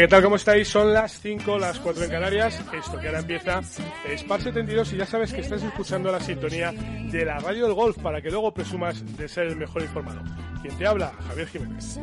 [0.00, 0.22] ¿qué tal?
[0.22, 0.66] ¿Cómo estáis?
[0.66, 2.58] Son las 5, las 4 en Canarias.
[2.72, 3.60] Esto que ahora empieza
[4.08, 7.74] es Par 72 y ya sabes que estás escuchando la sintonía de la radio del
[7.74, 10.22] golf para que luego presumas de ser el mejor informado.
[10.62, 11.12] ¿Quién te habla?
[11.28, 12.00] Javier Jiménez.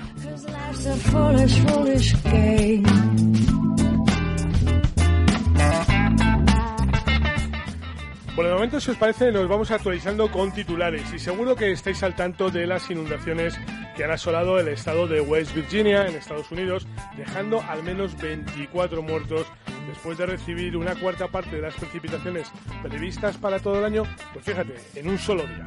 [8.38, 12.04] Por el momento, si os parece, nos vamos actualizando con titulares y seguro que estáis
[12.04, 13.58] al tanto de las inundaciones
[13.96, 19.02] que han asolado el estado de West Virginia en Estados Unidos, dejando al menos 24
[19.02, 19.44] muertos
[19.88, 24.44] después de recibir una cuarta parte de las precipitaciones previstas para todo el año, pues
[24.44, 25.66] fíjate, en un solo día.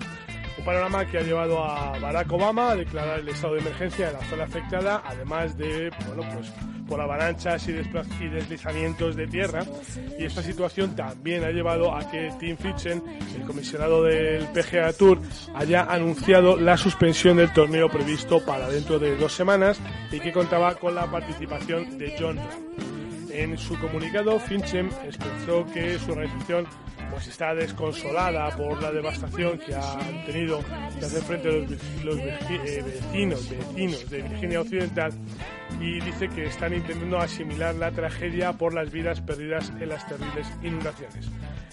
[0.58, 4.14] Un panorama que ha llevado a Barack Obama a declarar el estado de emergencia en
[4.14, 6.53] la zona afectada, además de, bueno, pues
[6.91, 9.63] por avalanchas y, y deslizamientos de tierra.
[10.19, 13.02] Y esta situación también ha llevado a que Tim Fitchen,
[13.33, 15.21] el comisionado del PGA Tour,
[15.55, 19.79] haya anunciado la suspensión del torneo previsto para dentro de dos semanas
[20.11, 22.37] y que contaba con la participación de John.
[23.33, 26.67] En su comunicado, Finchem expresó que su organización
[27.11, 30.59] pues está desconsolada por la devastación que han tenido
[30.97, 31.70] que hacer frente a los,
[32.03, 35.11] los eh, vecinos, vecinos de Virginia Occidental
[35.80, 40.47] y dice que están intentando asimilar la tragedia por las vidas perdidas en las terribles
[40.64, 41.30] inundaciones.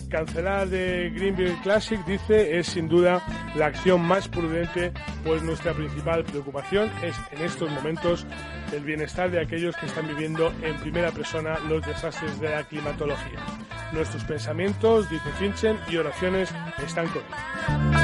[0.09, 3.23] Cancelar de Greenville Classic, dice, es sin duda
[3.55, 4.93] la acción más prudente,
[5.25, 8.27] pues nuestra principal preocupación es en estos momentos
[8.73, 13.41] el bienestar de aquellos que están viviendo en primera persona los desastres de la climatología.
[13.93, 16.51] Nuestros pensamientos, dice Finchen, y oraciones
[16.85, 17.99] están con él.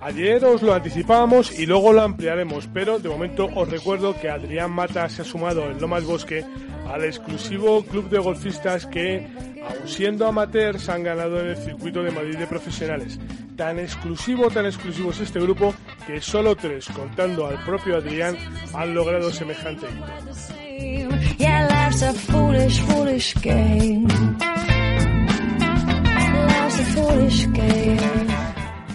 [0.00, 4.72] Ayer os lo anticipábamos y luego lo ampliaremos, pero de momento os recuerdo que Adrián
[4.72, 6.44] Mata se ha sumado en Lomas Bosque
[6.92, 9.28] al exclusivo club de golfistas que,
[9.62, 13.18] aun siendo amateurs, han ganado en el circuito de Madrid de profesionales.
[13.56, 15.74] Tan exclusivo, tan exclusivo es este grupo
[16.06, 18.36] que solo tres, contando al propio Adrián,
[18.74, 20.06] han logrado semejante hito.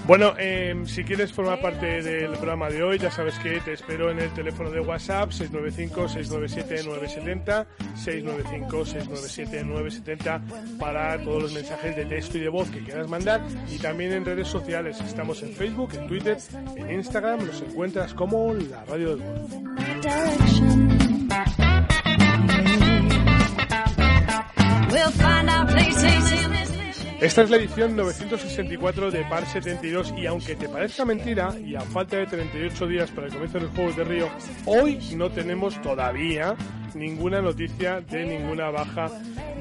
[0.07, 4.11] Bueno, em, si quieres formar parte del programa de hoy, ya sabes que te espero
[4.11, 12.49] en el teléfono de WhatsApp 695-697-970, 695-697-970 para todos los mensajes de texto y de
[12.49, 15.01] voz que quieras mandar y también en redes sociales.
[15.01, 16.37] Estamos en Facebook, en Twitter,
[16.75, 19.51] en Instagram, nos encuentras como la Radio del Golf.
[27.19, 31.81] Esta es la edición 964 de Par 72 y aunque te parezca mentira y a
[31.81, 34.29] falta de 38 días para el comienzo de los Juegos de Río,
[34.65, 36.55] hoy no tenemos todavía
[36.93, 39.09] ninguna noticia de ninguna baja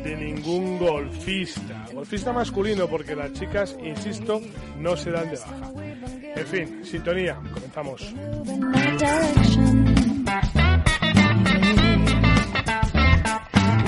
[0.03, 1.87] de ningún golfista.
[1.93, 4.41] Golfista masculino porque las chicas, insisto,
[4.79, 5.73] no se dan de baja.
[6.37, 8.15] En fin, sintonía, comenzamos.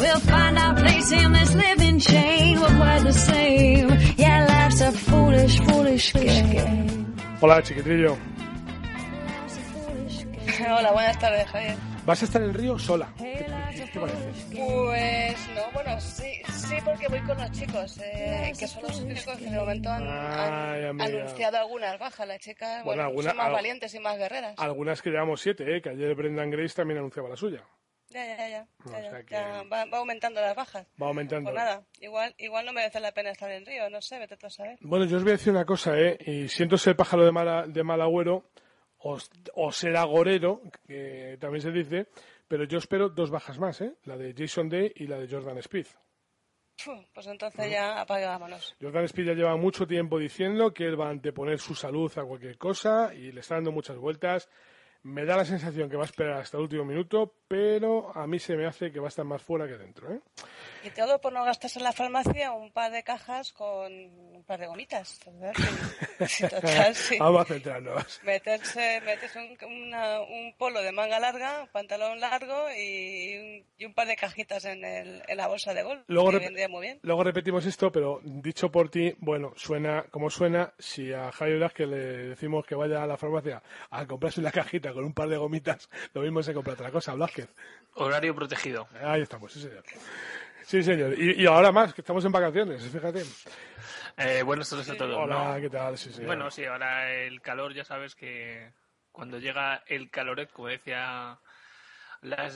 [0.06, 2.60] We'll find our place in this living chain.
[2.60, 3.88] We're quite the same.
[4.16, 7.14] Yeah, life's a foolish, foolish game.
[7.40, 8.16] Hola, chiquitrillo.
[10.68, 11.76] Hola, buenas tardes, Javier.
[12.06, 13.08] ¿Vas a estar en el río sola?
[13.18, 13.44] ¿Qué,
[13.74, 14.30] qué te parece?
[14.56, 19.36] Pues no, bueno, sí, sí porque voy con los chicos, eh, que son los únicos
[19.36, 21.04] que de momento han, han Ay, amiga.
[21.20, 22.28] anunciado algunas bajas.
[22.28, 24.54] Las chicas, Bueno, bueno, alguna- son más al- valientes y más guerreras.
[24.56, 25.82] Algunas que llevamos siete, ¿eh?
[25.82, 27.64] que ayer Brendan Grace también anunciaba la suya.
[28.10, 28.48] Ya, ya, ya.
[28.48, 30.86] ya, O ya, sea que- ya va, va aumentando las bajas.
[31.00, 31.50] Va aumentando.
[31.50, 34.46] Pues nada, igual, igual no merece la pena estar en Río, no sé, vete tú
[34.46, 34.78] a saber.
[34.80, 36.16] Bueno, yo os voy a decir una cosa, ¿eh?
[36.24, 38.50] Y siento ser pájaro de, mala, de mal agüero
[38.98, 39.18] o,
[39.54, 42.06] o ser agorero, que también se dice,
[42.48, 43.94] pero yo espero dos bajas más, ¿eh?
[44.04, 45.86] La de Jason Day y la de Jordan Speed.
[47.14, 48.76] Pues entonces ya apagámonos.
[48.80, 52.24] Jordan Speed ya lleva mucho tiempo diciendo que él va a anteponer su salud a
[52.24, 54.48] cualquier cosa y le está dando muchas vueltas.
[55.06, 58.40] Me da la sensación que va a esperar hasta el último minuto, pero a mí
[58.40, 60.20] se me hace que va a estar más fuera que dentro, ¿eh?
[60.84, 64.60] Y todo por no gastarse en la farmacia un par de cajas con un par
[64.60, 65.18] de gomitas.
[66.50, 67.18] total, sí.
[67.18, 68.20] Vamos a centrarnos.
[68.22, 73.84] Meterse, meterse un, una- un polo de manga larga, un pantalón largo y un, y
[73.84, 76.02] un par de cajitas en, el, en la bolsa de golf.
[76.06, 77.00] Luego que vendría muy bien.
[77.02, 81.88] Luego repetimos esto, pero dicho por ti, bueno, suena como suena si a Javi Velázquez
[81.88, 81.96] le
[82.28, 85.88] decimos que vaya a la farmacia a comprarse una cajita con un par de gomitas,
[86.14, 87.48] lo mismo se compra otra cosa, Velázquez.
[87.94, 88.86] Horario protegido.
[89.02, 89.82] Ahí estamos, sí señor.
[90.66, 91.14] Sí señor.
[91.16, 93.22] Y, y ahora más, que estamos en vacaciones, fíjate.
[94.16, 95.16] Eh, buenas tardes a todos.
[95.16, 95.60] Hola, ¿no?
[95.60, 95.96] ¿qué tal?
[95.96, 96.26] Sí, señor.
[96.26, 98.72] Bueno, sí, ahora el calor, ya sabes que
[99.12, 101.38] cuando llega el caloret, como decía
[102.22, 102.50] la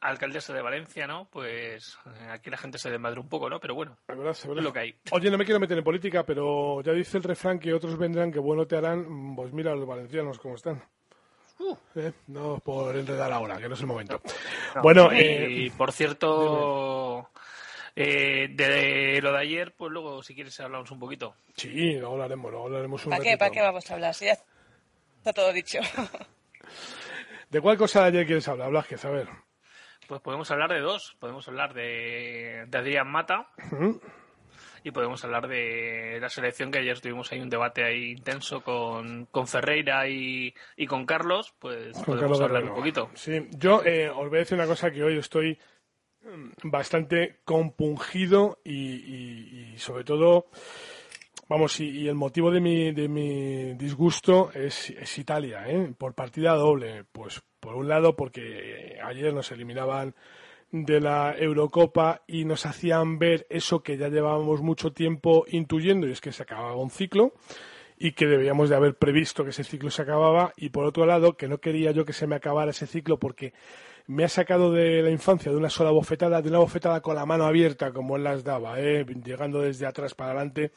[0.00, 1.28] alcaldesa de Valencia, ¿no?
[1.30, 3.60] Pues eh, aquí la gente se desmadra un poco, ¿no?
[3.60, 4.58] Pero bueno, Es verdad, es verdad.
[4.58, 4.94] es lo que hay.
[5.10, 8.32] Oye, no me quiero meter en política, pero ya dice el refrán que otros vendrán
[8.32, 9.36] que bueno te harán.
[9.36, 10.82] Pues mira los valencianos cómo están.
[11.58, 11.76] Uh.
[11.96, 14.22] Eh, No por enredar ahora, que no es el momento.
[14.76, 17.28] No, bueno, y eh, por cierto,
[17.96, 21.34] eh, de lo de ayer, pues luego, si quieres, hablamos un poquito.
[21.56, 23.36] sí, luego hablaremos, luego hablaremos un ¿Para qué.
[23.38, 24.14] ¿Para qué vamos a hablar?
[24.14, 25.78] Si ya está todo dicho.
[27.50, 29.04] ¿De cuál cosa de ayer quieres hablar, Blázquez?
[29.04, 29.28] A ver.
[30.06, 31.16] Pues podemos hablar de dos.
[31.18, 34.00] Podemos hablar de, de Adrián Mata Ujú.
[34.84, 39.26] y podemos hablar de la selección que ayer tuvimos ahí un debate ahí intenso con,
[39.26, 41.52] con Ferreira y, y con Carlos.
[41.58, 42.74] Pues Con podemos Carlos hablar Guerrero.
[42.74, 43.10] un poquito.
[43.14, 45.58] Sí, yo eh, os voy a decir una cosa que hoy estoy
[46.62, 50.46] bastante compungido y, sobre todo,
[51.48, 55.92] vamos, y, y el motivo de mi, de mi disgusto es, es Italia, ¿eh?
[55.96, 57.04] por partida doble.
[57.12, 60.14] Pues por un lado porque ayer nos eliminaban
[60.72, 66.12] de la Eurocopa y nos hacían ver eso que ya llevábamos mucho tiempo intuyendo y
[66.12, 67.32] es que se acababa un ciclo
[67.98, 71.36] y que debíamos de haber previsto que ese ciclo se acababa y por otro lado
[71.36, 73.52] que no quería yo que se me acabara ese ciclo porque
[74.10, 77.24] me ha sacado de la infancia de una sola bofetada, de una bofetada con la
[77.26, 79.04] mano abierta como él las daba, ¿eh?
[79.24, 80.72] llegando desde atrás para adelante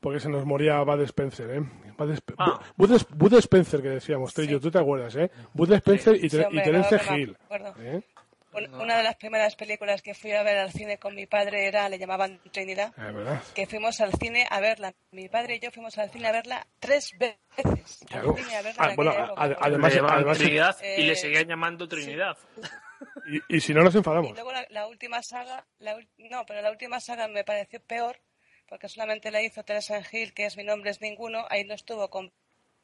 [0.00, 1.62] porque se nos moría Bud Spencer, ¿eh?
[1.98, 2.58] Bud, Sp- Ah.
[2.76, 5.30] Bud, Bud Spencer que decíamos, Trillo, tú te acuerdas, ¿eh?
[5.52, 7.36] Bud Spencer y, Sí, Ter- hombre, y Terence Hill.
[7.80, 8.02] ¿eh?
[8.52, 11.66] Un- Una de las primeras películas que fui a ver al cine con mi padre
[11.66, 13.42] era, le llamaban Trinidad, Es verdad.
[13.54, 14.92] que fuimos al cine a verla.
[15.12, 18.00] Mi padre y yo fuimos al cine a verla tres veces.
[18.02, 18.36] Al Claro.
[18.36, 21.46] cine a verla Ah, en bueno, además- Le llamaban además- Trinidad y le Eh, seguían
[21.46, 22.36] llamando Trinidad.
[23.26, 24.32] Y, y si no nos Y enfadamos.
[24.32, 28.20] luego la, la última saga, la no, pero la última saga me pareció peor,
[28.68, 32.10] porque solamente la hizo Teresa Hill, que es Mi nombre es ninguno, ahí no estuvo
[32.10, 32.30] con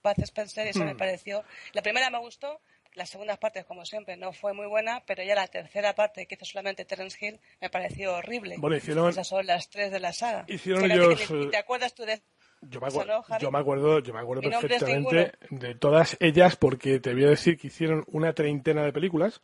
[0.01, 0.99] Paz Spencer y eso me Hmm.
[0.99, 1.45] pareció.
[1.73, 2.61] La primera me gustó,
[2.97, 6.35] la segunda parte, como siempre, no fue muy buena, pero ya la tercera parte, que
[6.35, 8.57] hizo solamente Terence Hill, me pareció horrible.
[8.59, 10.45] Bueno, hicieron- Esas son las tres de la saga.
[10.49, 12.23] Hicieron ellos, que ni eh, ¿Te acuerdas tú de
[12.63, 16.99] Yo me, acuerdo, no, yo me acuerdo, yo me acuerdo perfectamente de todas ellas porque
[16.99, 19.41] te voy a decir que hicieron una treintena de películas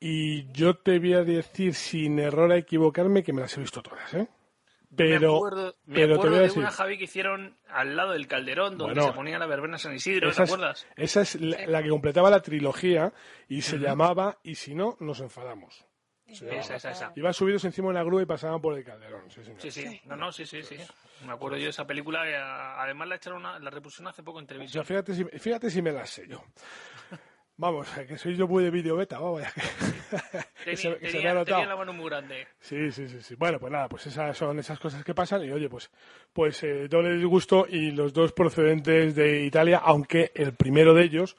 [0.00, 3.82] y yo te voy a decir sin error a equivocarme que me las he visto
[3.82, 4.26] todas, ¿eh?
[4.98, 7.56] Pero, me acuerdo, me pero te acuerdo voy a de decir, una Javi que hicieron
[7.70, 10.86] al lado del Calderón, donde Bueno, se ponía la verbena San Isidro, ¿te acuerdas?
[10.96, 13.12] esa es la, la que completaba la trilogía
[13.48, 15.84] y se llamaba Y si no, nos enfadamos.
[16.26, 17.12] Esa, esa, esa.
[17.16, 19.30] Iban subidos encima de una grúa y pasaban por el calderón.
[19.30, 19.62] Sí, señor.
[19.62, 20.76] Sí, sí, no, no, sí, sí, sí.
[21.24, 22.20] Me acuerdo yo de esa película,
[22.82, 24.84] además la echaron, una- la repusieron hace poco en televisión.
[24.84, 26.44] fíjate si, fíjate si me las sé yo.
[27.60, 29.42] Vamos, que soy yo muy de video beta, vamos.
[29.42, 29.60] ya que-
[30.64, 31.44] que se- Tenía, se me ha notado.
[31.58, 32.46] tenía la mano muy grande.
[32.60, 33.34] Sí, sí, sí, sí.
[33.34, 35.90] Bueno, pues nada, pues esas son esas cosas que pasan y oye, pues
[36.32, 41.36] pues eh, doble disgusto y los dos procedentes de Italia, aunque el primero de ellos,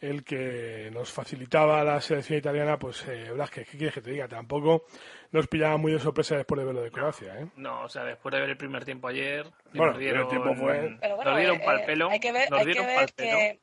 [0.00, 4.28] el que nos facilitaba la selección italiana, pues eh, ¿qué quieres que te diga?
[4.28, 4.84] Tampoco
[5.32, 7.46] nos pillaba muy de sorpresa después de verlo de Croacia, ¿eh?
[7.56, 10.54] No, o sea, después de ver el primer tiempo ayer, Bueno, nos el primer tiempo
[10.56, 12.72] fue- Pero bueno, nos dieron eh, pal eh, pelo, hay que ver, nos hay que
[12.72, 13.60] dieron ver que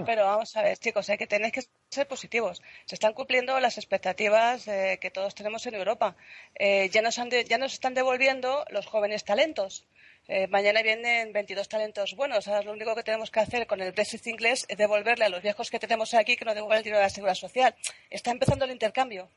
[0.00, 2.62] No, pero vamos a ver, chicos, hay que tenéis que ser positivos.
[2.86, 6.14] Se están cumpliendo las expectativas eh, que todos tenemos en Europa.
[6.54, 9.86] Eh, ya, nos han de- ya nos están devolviendo los jóvenes talentos.
[10.28, 12.46] Eh, mañana vienen 22 talentos buenos.
[12.46, 15.42] Ahora lo único que tenemos que hacer con el Brexit inglés es devolverle a los
[15.42, 17.74] viejos que tenemos aquí que nos devuelvan el dinero de la seguridad social.
[18.10, 19.28] Está empezando el intercambio.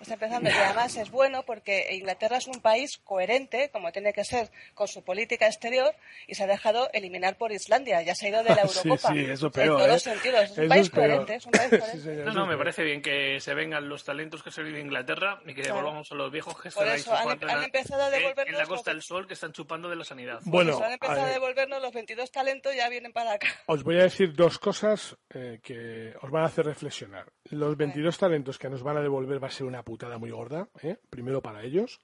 [0.00, 4.24] Está empezando y además es bueno porque Inglaterra es un país coherente, como tiene que
[4.24, 5.94] ser, con su política exterior
[6.26, 8.02] y se ha dejado eliminar por Islandia.
[8.02, 9.12] Ya se ha ido de la Eurocopa.
[9.12, 9.92] sí, eso en peor, todos ¿eh?
[9.92, 10.42] los sentidos.
[10.44, 11.34] Es un Eso país coherente.
[11.36, 11.90] Es un país coherente.
[11.92, 14.62] Sí, señor, No, eso no, me parece bien que se vengan los talentos que se
[14.62, 15.76] viven en Inglaterra y que Claro.
[15.76, 18.02] devolvamos a los viejos que Por están ahí eso han- chupando han en la- empezado
[18.02, 20.40] a en- en devolvernos la Costa del Sol que están chupando de la sanidad.
[20.44, 21.34] Bueno, Pues han empezado a a ver.
[21.34, 23.48] devolvernos los 22 talentos, ya vienen para acá.
[23.66, 27.26] Os voy a decir dos cosas eh, que os van a hacer reflexionar.
[27.50, 30.68] Los 22 talentos que nos van a devolver va a ser una putada muy gorda,
[30.82, 30.96] ¿eh?
[31.08, 32.00] primero para ellos.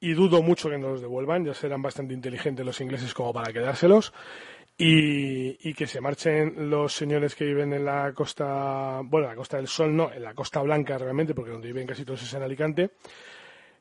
[0.00, 3.52] Y dudo mucho que nos los devuelvan, ya serán bastante inteligentes los ingleses como para
[3.52, 4.12] quedárselos.
[4.80, 9.56] Y, que se marchen los señores que viven en la costa, bueno, en la costa
[9.56, 12.42] del sol no, en la costa blanca realmente, porque donde viven casi todos es en
[12.42, 12.90] Alicante.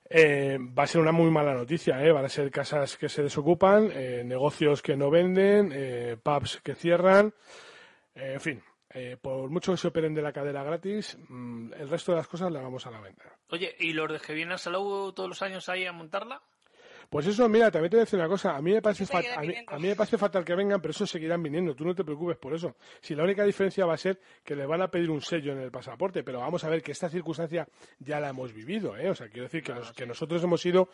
[0.09, 2.12] Eh, va a ser una muy mala noticia, ¿eh?
[2.12, 6.74] van a ser casas que se desocupan, eh, negocios que no venden, eh, pubs que
[6.74, 7.33] cierran,
[8.15, 12.12] en fin, eh, por mucho que se operen de la cadera gratis, mm, el resto
[12.12, 13.38] de las cosas las vamos a la venta.
[13.50, 16.41] Oye, ¿y los de que vienen a Salou todos los años ahí a montarla?
[17.09, 18.55] Pues eso, mira, también te voy a decir una cosa.
[18.57, 19.71] A mí me parece, Eso fat- seguirá a mí, viniendo.
[19.73, 21.73] a mí me parece fatal que vengan, pero eso seguirán viniendo.
[21.73, 22.75] Tú no te preocupes por eso.
[23.01, 25.59] Si la única diferencia va a ser que le van a pedir un sello en
[25.59, 27.67] el pasaporte, pero vamos a ver que esta circunstancia
[27.99, 29.09] ya la hemos vivido, ¿eh?
[29.09, 30.89] O sea, quiero decir que, los- que nosotros hemos ido,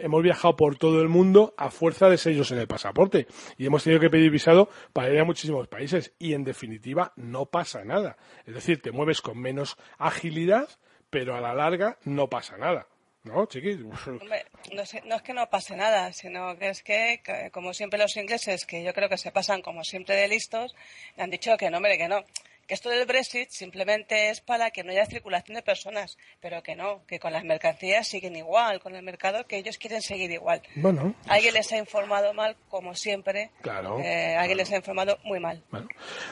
[0.00, 3.84] hemos viajado por todo el mundo a fuerza de sellos en el pasaporte y hemos
[3.84, 8.16] tenido que pedir visado para ir a muchísimos países y en definitiva no pasa nada.
[8.46, 10.68] Es decir, te mueves con menos agilidad,
[11.10, 12.88] pero a la larga no pasa nada.
[13.24, 13.78] ¿No, chiquis?
[14.20, 17.20] Hombre, no, sé- no es que no pase nada, sino que es que,
[17.52, 20.74] como siempre los ingleses, que yo creo que se pasan como siempre de listos,
[21.16, 22.24] han dicho que no, hombre, que no.
[22.72, 26.74] Que esto del Brexit simplemente es para que no haya circulación de personas, pero que
[26.74, 30.62] no, que con las mercancías siguen igual, con el mercado que ellos quieren seguir igual.
[30.76, 33.50] Bueno, Alguien les ha informado mal, como siempre.
[33.60, 35.86] Claro, Eh, alguien les ha informado muy mal bueno.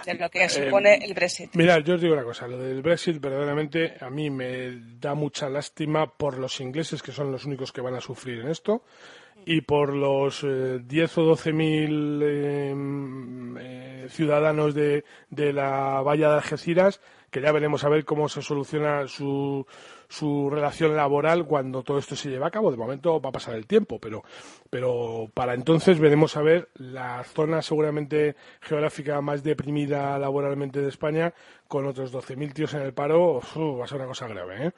[0.07, 1.55] de lo que supone el Brexit.
[1.55, 5.51] Mirad, yo os digo una cosa, lo del Brexit verdaderamente a mí me da mucha
[5.51, 8.83] lástima por los ingleses que son los únicos que van a sufrir en esto
[9.47, 12.75] y por los eh, 10 o 12 mil eh,
[13.59, 18.43] eh, ciudadanos de, de la valla de Algeciras que ya veremos a ver cómo se
[18.43, 19.67] soluciona su,
[20.09, 22.71] su relación laboral cuando todo esto se lleve a cabo.
[22.71, 24.25] De momento va a pasar el tiempo, pero,
[24.69, 31.33] pero para entonces veremos a ver la zona seguramente geográfica más deprimida laboralmente de España
[31.69, 33.39] con otros 12.000 tíos en el paro.
[33.39, 34.73] uf, va a ser una cosa grave, ¿eh?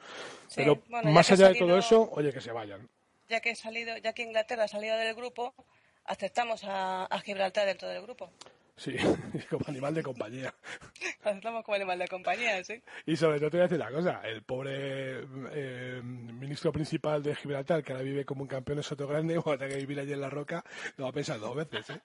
[0.47, 2.87] Sí, pero bueno, más allá de todo eso, oye, que se vayan.
[3.29, 5.53] Ya que, he salido, ya que Inglaterra ha salido del grupo,
[6.05, 8.31] aceptamos a, a Gibraltar dentro del grupo.
[8.75, 8.95] Sí,
[9.49, 10.53] como animal de compañía.
[11.23, 12.81] Aceptamos como animal de compañía, sí.
[13.05, 17.35] Y sobre todo te voy a decir una cosa, el pobre eh, ministro principal de
[17.35, 20.13] Gibraltar, que ahora vive como un campeón en Soto Grande, cuando tenga que vivir allí
[20.13, 20.63] en la roca,
[20.97, 22.01] lo va a pensar dos veces, ¿eh?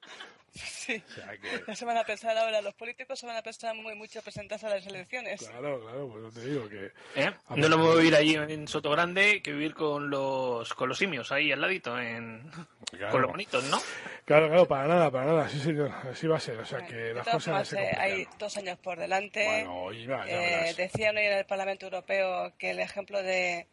[0.54, 1.02] Sí.
[1.06, 3.74] O sea que, Ya se van a pensar ahora, los políticos se van a pensar
[3.74, 5.46] muy mucho presentarse a las elecciones.
[5.46, 6.92] claro, claro, pues te digo que...
[7.14, 7.30] ¿Eh?
[7.48, 10.98] A No lo mismo vivir allí en Soto Grande que vivir con los con los
[10.98, 12.50] simios ahí al ladito, en...
[12.90, 13.12] Claro.
[13.12, 13.78] con los bonitos, ¿no?
[14.24, 16.94] Claro, claro, para nada, para nada, sí señor, así va a ser, o sea que
[16.94, 19.44] De las todas cosas formas, se eh, hay dos años por delante.
[19.44, 23.66] Bueno, ya Eh, decían hoy en el Parlamento Europeo que el ejemplo de,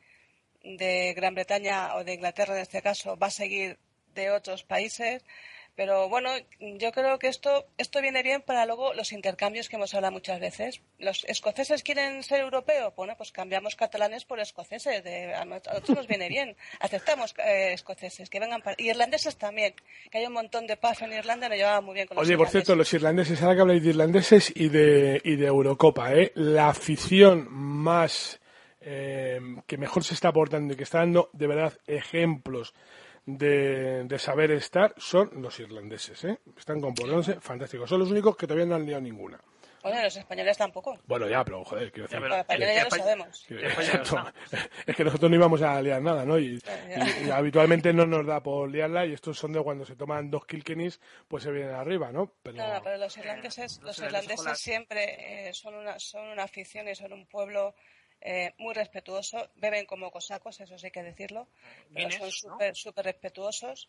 [0.64, 3.78] de Gran Bretaña o de Inglaterra en este caso va a seguir
[4.14, 5.24] de otros países.
[5.76, 6.30] Pero bueno,
[6.60, 10.40] yo creo que esto, esto viene bien para luego los intercambios que hemos hablado muchas
[10.40, 10.82] veces.
[11.00, 12.94] ¿Los escoceses quieren ser europeos?
[12.96, 15.04] Bueno, pues cambiamos catalanes por escoceses.
[15.04, 16.56] De, a nosotros nos viene bien.
[16.80, 18.76] Aceptamos eh, escoceses que vengan para...
[18.80, 19.76] Irlandeses también.
[20.10, 22.38] Que hay un montón de paz en Irlanda nos llevaba muy bien con los Oye,
[22.38, 26.32] por cierto, los irlandeses, ahora que habláis de irlandeses y de, y de Eurocopa, ¿eh?
[26.36, 28.40] la afición más
[28.80, 32.74] eh, que mejor se está aportando y que está dando de verdad ejemplos
[33.26, 36.24] de, de saber estar son los irlandeses.
[36.26, 36.40] ¿eh?
[36.58, 37.90] Están comportándose fantásticos.
[37.90, 39.40] Son los únicos que todavía no han liado ninguna.
[39.84, 40.98] Bueno, los españoles tampoco.
[41.06, 42.20] Bueno, ya, pero joder, quiero decir.
[42.20, 43.46] Ya, Los españoles ya lo sabemos.
[44.88, 46.40] Es que nosotros no íbamos a liar nada, ¿no?
[46.40, 47.06] Y, Ya.
[47.24, 50.32] y- y habitualmente no nos da por liarla y estos son de cuando se toman
[50.32, 52.32] dos Kilkennis, pues se vienen arriba, ¿no?
[52.42, 56.96] Pero, pero los irlandeses, los los irlandeses siempre eh, son, una, son una afición y
[56.96, 57.76] son un pueblo
[58.28, 59.50] eh, muy respetuoso.
[59.56, 61.48] Beben como cosacos, eso sí hay que decirlo.
[61.94, 62.32] Pero son ¿no?
[62.32, 63.88] súper súper respetuosos.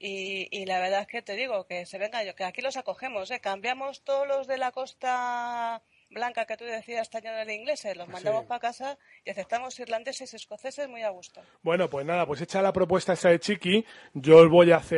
[0.00, 2.76] Y, y la verdad es que te digo que se venga yo, que aquí los
[2.76, 3.40] acogemos, ¿eh?
[3.40, 8.48] Cambiamos todos los de la costa blanca que tú decías, tañón ingleses, los mandamos Sí.
[8.48, 11.42] para casa y aceptamos irlandeses y escoceses muy a gusto.
[11.62, 14.97] Bueno, pues nada, pues hecha la propuesta esa de Chiqui, yo os voy a hacer.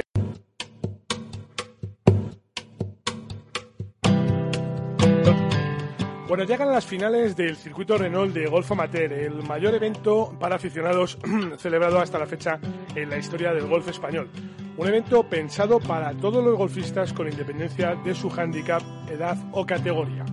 [6.31, 11.19] Bueno, llegan las finales del circuito Renault de Golf Amateur, el mayor evento para aficionados
[11.59, 12.61] celebrado hasta la fecha
[12.95, 14.31] en la historia del golf español.
[14.77, 20.25] Un evento pensado para todos los golfistas con independencia de su hándicap, edad o categoría.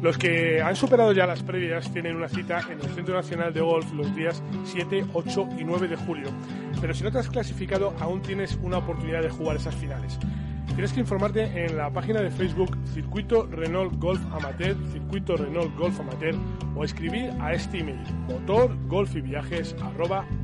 [0.00, 3.62] Los que han superado ya las previas tienen una cita en el Centro Nacional de
[3.62, 6.28] Golf los días 7, 8 y 9 de julio.
[6.80, 10.20] Pero si no te has clasificado, aún tienes una oportunidad de jugar esas finales.
[10.74, 16.00] Tienes que informarte en la página de Facebook Circuito Renault Golf Amateur, Circuito Renault Golf
[16.00, 16.34] Amateur
[16.74, 19.76] o escribir a este email motor golf y viajes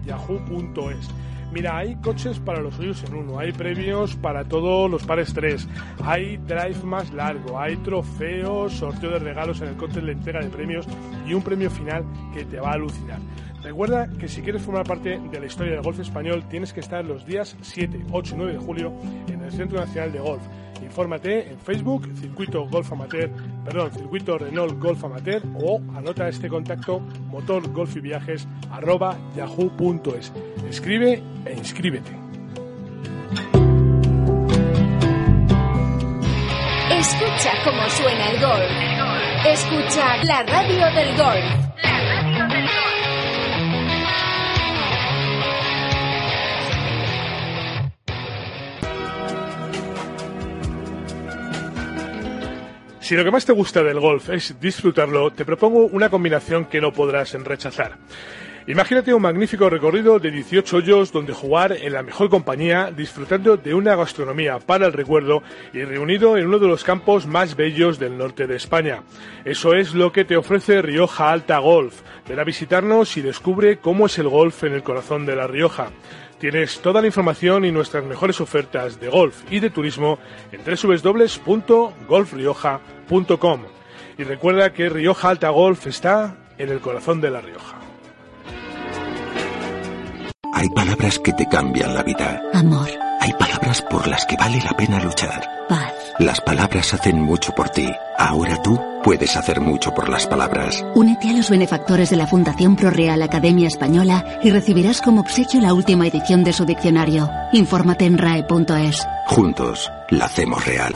[0.04, 1.08] yahoo.es.
[1.50, 5.66] Mira, hay coches para los suyos en uno, hay premios para todos los pares 3,
[6.04, 10.50] hay drive más largo, hay trofeos, sorteo de regalos en el cóctel de entrega de
[10.50, 10.86] premios
[11.26, 12.04] y un premio final
[12.34, 13.18] que te va a alucinar.
[13.68, 17.04] Recuerda que si quieres formar parte de la historia del golf español tienes que estar
[17.04, 18.94] los días 7, 8 y 9 de julio
[19.28, 20.42] en el Centro Nacional de Golf.
[20.82, 23.30] Infórmate en Facebook, Circuito Golf Amateur,
[23.66, 30.32] perdón, Circuito Renault Golf Amateur o anota este contacto motor golf y viajes arroba yahoo.es.
[30.66, 32.12] Escribe e inscríbete.
[36.90, 39.46] Escucha cómo suena el golf.
[39.46, 41.68] Escucha la radio del golf.
[53.08, 56.78] Si lo que más te gusta del golf es disfrutarlo, te propongo una combinación que
[56.78, 57.96] no podrás rechazar.
[58.66, 63.72] Imagínate un magnífico recorrido de 18 hoyos donde jugar en la mejor compañía, disfrutando de
[63.72, 68.18] una gastronomía para el recuerdo y reunido en uno de los campos más bellos del
[68.18, 69.02] norte de España.
[69.42, 72.02] Eso es lo que te ofrece Rioja Alta Golf.
[72.28, 75.92] Ven a visitarnos y descubre cómo es el golf en el corazón de La Rioja.
[76.38, 80.18] Tienes toda la información y nuestras mejores ofertas de golf y de turismo
[80.52, 83.62] en www.golfrioja.com.
[84.16, 87.76] Y recuerda que Rioja Alta Golf está en el corazón de La Rioja.
[90.54, 92.42] Hay palabras que te cambian la vida.
[92.52, 92.88] Amor.
[93.20, 95.42] Hay palabras por las que vale la pena luchar.
[95.68, 95.92] Paz.
[96.18, 97.88] Las palabras hacen mucho por ti.
[98.18, 100.84] Ahora tú puedes hacer mucho por las palabras.
[100.96, 105.72] Únete a los benefactores de la Fundación ProReal Academia Española y recibirás como obsequio la
[105.72, 107.30] última edición de su diccionario.
[107.52, 109.06] Infórmate en rae.es.
[109.26, 110.94] Juntos, la hacemos real.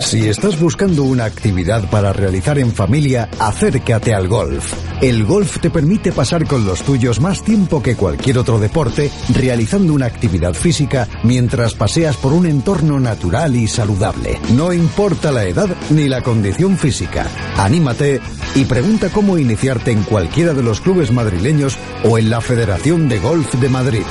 [0.00, 4.74] Si estás buscando una actividad para realizar en familia, acércate al golf.
[5.02, 9.92] El golf te permite pasar con los tuyos más tiempo que cualquier otro deporte, realizando
[9.92, 14.40] una actividad física mientras paseas por un entorno natural y saludable.
[14.54, 17.26] No importa la edad ni la condición física.
[17.58, 18.20] Anímate
[18.54, 23.18] y pregunta cómo iniciarte en cualquiera de los clubes madrileños o en la Federación de
[23.18, 24.04] Golf de Madrid.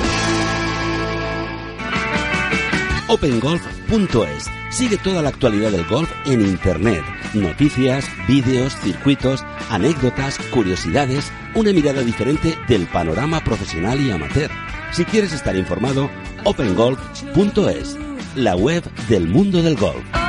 [3.08, 4.50] opengolf.es.
[4.72, 7.04] Sigue toda la actualidad del golf en Internet.
[7.34, 14.52] Noticias, vídeos, circuitos, anécdotas, curiosidades, una mirada diferente del panorama profesional y amateur.
[14.92, 16.10] Si quieres estar informado,
[16.44, 17.98] opengolf.es,
[18.36, 20.25] la web del mundo del golf.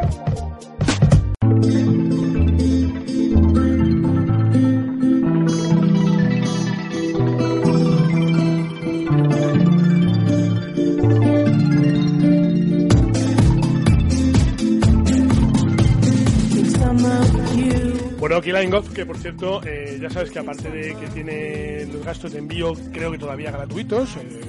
[18.40, 22.32] Keyline Golf, que por cierto, eh, ya sabes que aparte de que tiene los gastos
[22.32, 24.40] de envío, creo que todavía gratuitos, eh,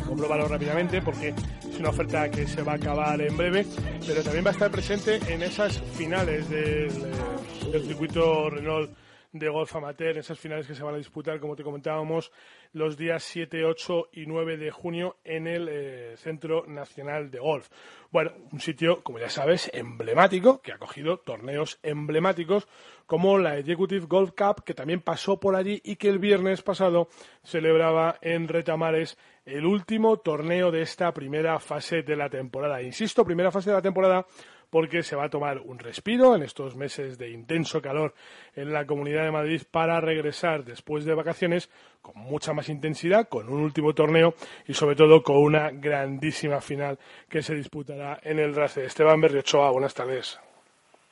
[0.47, 3.65] rápidamente porque es una oferta que se va a acabar en breve,
[4.05, 8.91] pero también va a estar presente en esas finales del, eh, del circuito Renault
[9.33, 12.31] de golf amateur, esas finales que se van a disputar, como te comentábamos,
[12.71, 17.67] los días 7, 8 y 9 de junio en el eh, Centro Nacional de Golf.
[18.11, 22.67] Bueno, un sitio, como ya sabes, emblemático, que ha cogido torneos emblemáticos
[23.07, 27.09] como la Executive Golf Cup, que también pasó por allí y que el viernes pasado
[27.43, 32.81] celebraba en Retamares el último torneo de esta primera fase de la temporada.
[32.83, 34.27] Insisto, primera fase de la temporada
[34.73, 38.15] porque se va a tomar un respiro en estos meses de intenso calor
[38.55, 41.69] en la Comunidad de Madrid para regresar después de vacaciones
[42.01, 44.33] con mucha más intensidad, con un último torneo
[44.65, 46.97] y sobre todo con una grandísima final
[47.29, 48.85] que se disputará en el RACE.
[48.85, 50.39] Esteban Berriochoa, buenas tardes.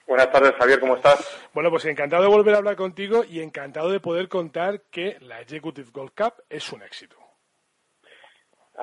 [0.07, 1.23] Buenas tardes, Javier, ¿cómo estás?
[1.53, 5.39] Bueno, pues encantado de volver a hablar contigo y encantado de poder contar que la
[5.39, 7.20] Executive Gold Cup es un éxito.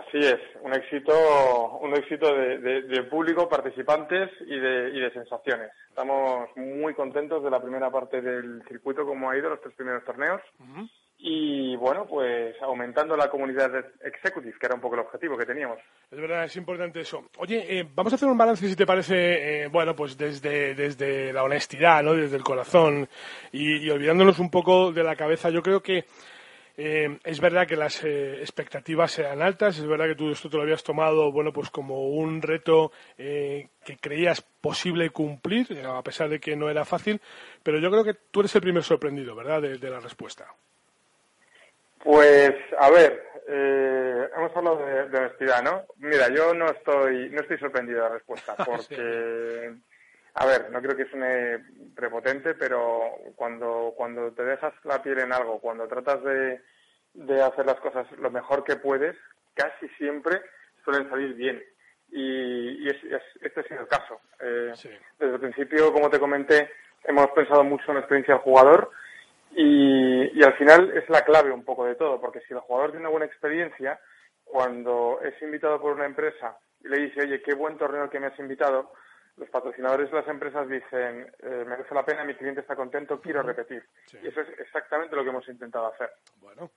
[0.06, 5.10] Así es, un éxito, un éxito de, de- de público, participantes y de, y de
[5.12, 5.70] sensaciones.
[5.88, 10.04] Estamos muy contentos de la primera parte del circuito, como ha ido los tres primeros
[10.04, 10.40] torneos.
[11.20, 15.46] Y bueno, pues aumentando la comunidad de executive, que era un poco el objetivo que
[15.46, 15.78] teníamos.
[16.12, 17.24] Es verdad, es importante eso.
[17.38, 21.32] Oye, eh, vamos a hacer un balance, si te parece, eh, bueno, pues desde, desde
[21.32, 22.14] la honestidad, ¿no?
[22.14, 23.08] Desde el corazón
[23.50, 25.50] y, y olvidándonos un poco de la cabeza.
[25.50, 26.04] Yo creo que
[26.80, 30.56] eh, es verdad que las eh, expectativas eran altas, es verdad que tú esto te
[30.56, 36.28] lo habías tomado, bueno, pues como un reto eh, que creías posible cumplir, a pesar
[36.28, 37.20] de que no era fácil,
[37.64, 40.46] pero yo creo que tú eres el primer sorprendido, ¿verdad?, de, de la respuesta.
[41.98, 45.82] Pues, a ver, eh, hemos hablado de, de honestidad, ¿no?
[45.96, 49.74] Mira, yo no estoy, no estoy sorprendido de la respuesta, porque,
[50.34, 51.58] a ver, no creo que suene
[51.96, 56.60] prepotente, pero cuando, cuando te dejas la piel en algo, cuando tratas de,
[57.14, 59.16] de hacer las cosas lo mejor que puedes,
[59.54, 60.40] casi siempre
[60.84, 61.62] suelen salir bien.
[62.10, 64.20] Y, y es- es- este ha sido el caso.
[64.40, 64.72] Eh,
[65.18, 66.70] Desde el principio, como te comenté,
[67.04, 68.90] hemos pensado mucho en la experiencia del jugador
[69.52, 72.90] y, y al final es la clave un poco de todo, porque si el jugador
[72.90, 73.98] tiene una buena experiencia,
[74.44, 78.28] cuando es invitado por una empresa y le dice, oye, qué buen torneo que me
[78.28, 78.92] has invitado,
[79.38, 83.42] los patrocinadores de las empresas dicen, eh, merece la pena, mi cliente está contento, quiero
[83.42, 83.84] repetir.
[84.22, 86.10] Y eso es exactamente lo que hemos intentado hacer.
[86.40, 86.70] Bueno,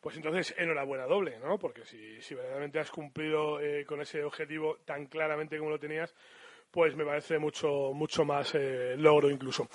[0.00, 1.58] pues entonces enhorabuena doble, ¿no?
[1.58, 6.14] Porque si, si verdaderamente has cumplido eh, con ese objetivo tan claramente como lo tenías,
[6.70, 9.68] pues me parece mucho, mucho más eh, logro incluso.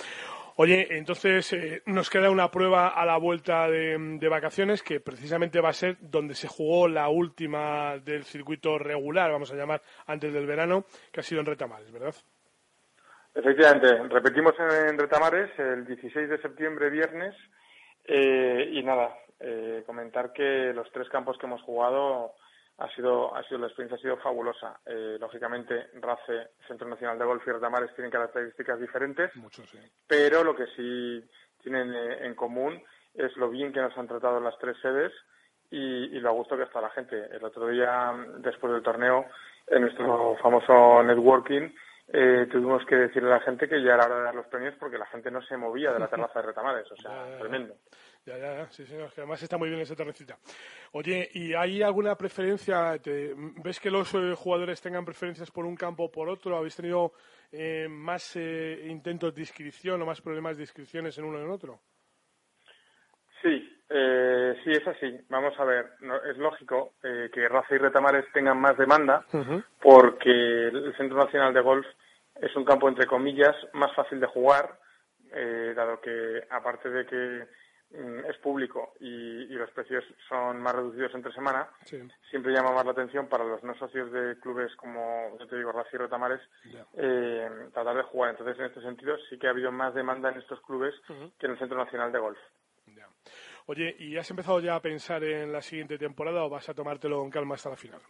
[0.58, 5.62] Oye, entonces eh, nos queda una prueba a la vuelta de, de vacaciones que precisamente
[5.62, 10.34] va a ser donde se jugó la última del circuito regular, vamos a llamar, antes
[10.34, 12.14] del verano, que ha sido en Retamares, ¿verdad?
[13.34, 17.34] Efectivamente, repetimos en, Retamares el 16 de septiembre, viernes,
[18.06, 22.34] eh, y nada, eh, comentar que los tres campos que hemos jugado
[22.82, 24.80] ha sido, ha sido la experiencia ha sido fabulosa.
[24.86, 29.78] Eh, lógicamente, RACE, Centro Nacional de Golf y Retamares tienen características diferentes, Mucho, sí.
[30.08, 31.24] pero lo que sí
[31.62, 32.82] tienen eh, en común
[33.14, 35.12] es lo bien que nos han tratado las tres sedes
[35.70, 37.28] y, y lo a gusto que está la gente.
[37.32, 39.26] El otro día, después del torneo,
[39.68, 41.70] en nuestro famoso networking,
[42.14, 44.76] eh, tuvimos que decirle a la gente que ya era hora de dar los premios
[44.80, 47.76] porque la gente no se movía de la terraza de Retamares, o sea, tremendo.
[48.24, 50.38] Ya, ya, ya, sí, señor, que además está muy bien esa terracita.
[50.92, 53.00] Oye, ¿y hay alguna preferencia?
[53.00, 56.56] te- ¿Ves que los eh, jugadores tengan preferencias por un campo o por otro?
[56.56, 57.14] ¿Habéis tenido
[57.52, 61.50] eh, más eh, intentos de inscripción o más problemas de inscripciones en uno y en
[61.50, 61.80] otro?
[63.42, 65.18] Sí, eh, sí, es así.
[65.30, 69.26] Vamos a ver, no- es lógico que Raza y Retamares tengan más demanda
[69.82, 70.30] porque
[70.68, 71.88] el Centro Nacional de Golf
[72.40, 74.78] es un campo, entre comillas, más fácil de jugar,
[75.76, 77.48] dado que, aparte de que
[77.94, 79.06] es público y,
[79.44, 82.02] y los precios son más reducidos entre semana, Sí.
[82.30, 85.72] siempre llama más la atención para los no socios de clubes como, yo te digo,
[85.72, 86.42] Raza y Retamares,
[86.98, 88.32] eh, tratar de jugar.
[88.32, 90.94] Entonces, en este sentido, sí que ha habido más demanda en estos clubes
[91.38, 92.40] que en el Centro Nacional de Golf.
[93.68, 97.20] Oye, ¿y has empezado ya a pensar en la siguiente temporada o vas a tomártelo
[97.20, 98.02] con calma hasta la final?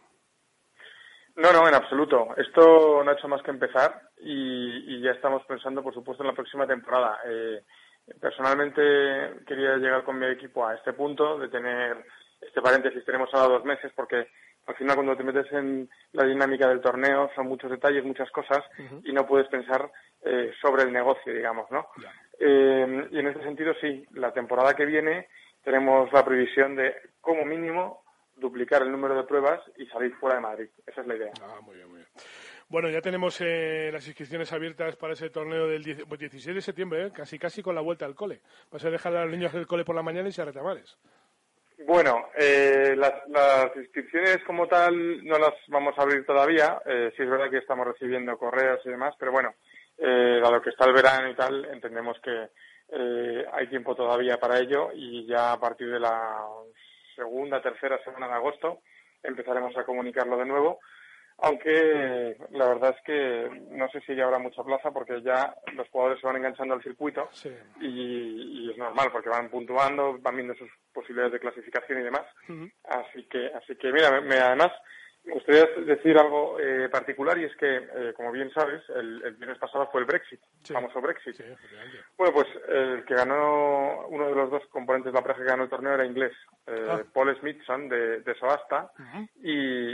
[1.36, 2.28] No, no, en absoluto.
[2.36, 6.28] Esto no ha hecho más que empezar y, y ya estamos pensando, por supuesto, en
[6.28, 7.18] la próxima temporada.
[7.26, 7.64] Eh,
[8.20, 8.82] personalmente
[9.46, 12.04] quería llegar con mi equipo a este punto de tener
[12.40, 13.04] este paréntesis.
[13.04, 14.28] Tenemos ahora dos meses porque
[14.66, 18.64] al final cuando te metes en la dinámica del torneo son muchos detalles, muchas cosas
[19.04, 19.90] y no puedes pensar
[20.24, 21.88] eh, sobre el negocio, digamos, ¿no?
[22.38, 25.28] Eh, y en este sentido, sí, la temporada que viene
[25.64, 28.02] tenemos la previsión de, como mínimo,
[28.36, 30.68] duplicar el número de pruebas y salir fuera de Madrid.
[30.86, 31.32] Esa es la idea.
[31.40, 32.01] Ah, muy bien, muy bien.
[32.72, 36.62] Bueno, ya tenemos eh, las inscripciones abiertas para ese torneo del 10 pues 16 de
[36.62, 37.10] septiembre, ¿eh?
[37.12, 38.40] casi casi con la vuelta al cole.
[38.70, 40.46] Vas a dejar a los niños del cole por la mañana y se a.
[41.86, 46.80] Bueno, eh, las, inscripciones como tal no las vamos a abrir todavía.
[46.86, 49.52] Eh, sí es verdad que estamos recibiendo correos y demás, pero bueno,
[49.98, 52.48] eh, dado que está el verano y tal, entendemos que
[52.88, 56.42] eh, hay tiempo todavía para ello y ya a partir de la
[57.16, 58.80] segunda, tercera semana de agosto
[59.22, 60.80] empezaremos a comunicarlo de nuevo.
[61.42, 65.88] Aunque la verdad es que no sé si ya habrá mucha plaza porque ya los
[65.88, 67.28] jugadores se van enganchando al circuito
[67.80, 72.22] y, y es normal porque van puntuando, van viendo sus posibilidades de clasificación y demás.
[72.84, 74.70] Así que, así que mira, me, me- además
[75.24, 79.34] me gustaría decir algo eh, particular y es que, eh, como bien sabes, el, el
[79.34, 81.36] viernes pasado fue el Brexit, el famoso Brexit.
[82.16, 85.64] Bueno, pues el que ganó, uno de los dos componentes de la pareja que ganó
[85.64, 86.32] el torneo era inglés,
[86.66, 87.00] eh, Ah.
[87.12, 88.90] Paul Smithson de, de Soasta,
[89.42, 89.92] y,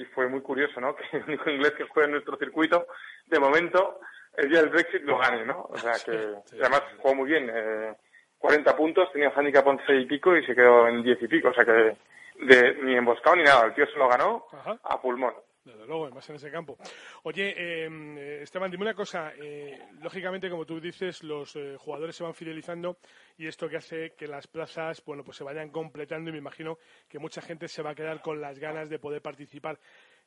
[0.00, 0.94] y fue muy curioso, ¿no?
[1.10, 2.86] Que el único inglés que juega en nuestro circuito,
[3.26, 4.00] de momento,
[4.36, 5.66] el día del Brexit lo gane, ¿no?
[5.70, 7.94] O sea que, además jugó muy bien, eh,
[8.38, 11.54] 40 puntos, tenía handicap 11 y pico y se quedó en 10 y pico, o
[11.54, 11.96] sea que
[12.38, 13.66] de ni emboscado ni nada.
[13.66, 14.44] El tío se lo ganó
[14.82, 15.34] a pulmón.
[15.68, 16.78] Desde luego, más en ese campo.
[17.24, 19.32] Oye, eh, Esteban, dime una cosa.
[19.36, 22.96] Eh, lógicamente, como tú dices, los eh, jugadores se van fidelizando
[23.36, 26.78] y esto que hace que las plazas, bueno, pues se vayan completando y me imagino
[27.06, 29.78] que mucha gente se va a quedar con las ganas de poder participar.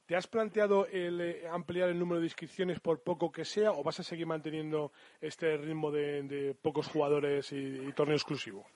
[0.05, 3.83] ¿Te has planteado el eh, ampliar el número de inscripciones por poco que sea o
[3.83, 8.67] vas a seguir manteniendo este ritmo de, pocos jugadores y torneo exclusivo?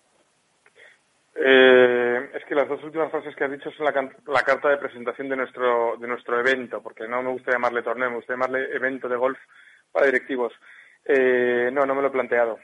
[1.36, 5.28] Eh, es que las dos últimas frases que has dicho son la, carta de presentación
[5.28, 9.10] de nuestro, de nuestro evento, porque no me gusta llamarle torneo, me gusta llamarle evento
[9.10, 9.38] de golf
[9.92, 10.54] para directivos.
[11.04, 12.58] Eh, no, no me lo he planteado.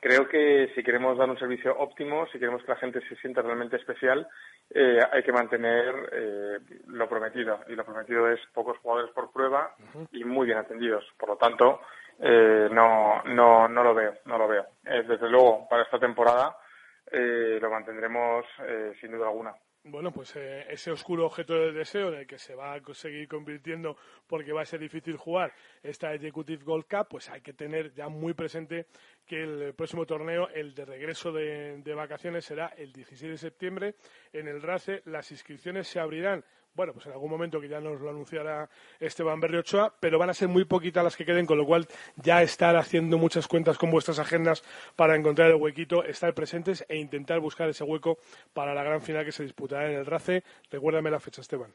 [0.00, 3.42] Creo que si queremos dar un servicio óptimo, si queremos que la gente se sienta
[3.42, 4.28] realmente especial,
[4.70, 7.60] eh, hay que mantener eh, lo prometido.
[7.68, 9.74] Y lo prometido es pocos jugadores por prueba
[10.12, 11.04] y muy bien atendidos.
[11.18, 11.80] Por lo tanto,
[12.20, 14.66] eh, no, no, no lo veo, no lo veo.
[14.84, 16.56] desde luego, para esta temporada,
[17.12, 19.54] eh, lo mantendremos eh, sin duda alguna.
[19.84, 23.26] Bueno, pues eh, ese oscuro objeto del deseo en el que se va a seguir
[23.26, 27.94] convirtiendo porque va a ser difícil jugar esta Executive Gold Cup, pues hay que tener
[27.94, 28.86] ya muy presente
[29.24, 33.94] que el próximo torneo, el de regreso de, vacaciones, será el 16 de septiembre
[34.32, 35.02] en el RACE.
[35.06, 36.44] Las inscripciones se abrirán
[36.78, 38.68] bueno, pues en algún momento que ya nos lo anunciará
[39.00, 42.40] Esteban Berriochoa, pero van a ser muy poquitas las que queden, con lo cual ya
[42.40, 44.62] estar haciendo muchas cuentas con vuestras agendas
[44.94, 48.18] para encontrar el huequito, estar presentes e intentar buscar ese hueco
[48.54, 50.44] para la gran final que se disputará en el RACE.
[50.70, 51.72] Recuérdame la fecha, Esteban.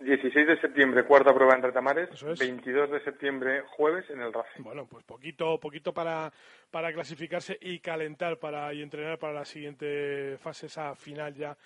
[0.00, 2.08] 16 de septiembre, cuarta prueba en Retamares.
[2.40, 4.50] 22 de septiembre, jueves, en el RACE.
[4.58, 6.32] Bueno, pues poquito, poquito para,
[6.72, 11.56] para clasificarse y calentar para, y entrenar para la siguiente fase, esa final ya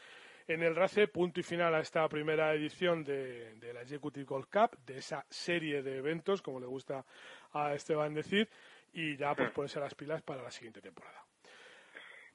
[0.49, 4.79] en el RACE, punto y final a esta primera edición de, la Executive Gold Cup,
[4.87, 7.05] de esa serie de eventos, como le gusta
[7.53, 8.49] a Esteban decir,
[8.93, 11.23] y ya pues ponerse las pilas para la siguiente temporada.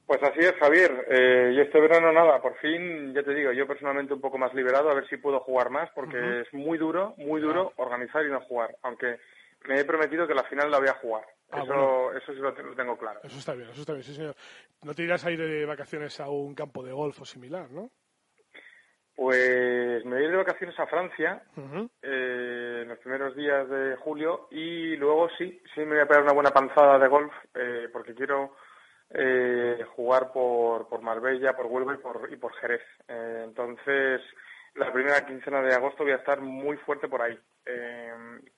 [0.06, 1.06] Pues así es, Javier.
[1.10, 4.54] Eh, y este verano nada, por fin, ya te digo, yo personalmente un poco más
[4.54, 8.32] liberado, a ver si puedo jugar más, porque es muy duro, muy duro organizar y
[8.32, 8.78] no jugar.
[8.84, 9.20] Aunque
[9.68, 11.26] me he prometido que la final la voy a jugar.
[11.52, 13.22] Ah, eso, eso sí lo, tengo claro.
[13.24, 14.36] Eso está bien, eso está bien, sí, señor.
[14.84, 17.90] No te irás a ir de vacaciones a un campo de golf o similar, ¿no?
[19.16, 21.42] Pues me voy a ir de vacaciones a Francia
[22.04, 26.22] eh, en los primeros días de julio y luego sí, sí me voy a pegar
[26.22, 28.56] una buena panzada de golf eh, porque quiero
[29.10, 32.84] eh, jugar por, por Marbella, por Huelva y por, y por Jerez.
[33.08, 34.22] entonces,
[34.78, 37.38] la primera quincena de agosto voy a estar muy fuerte por ahí,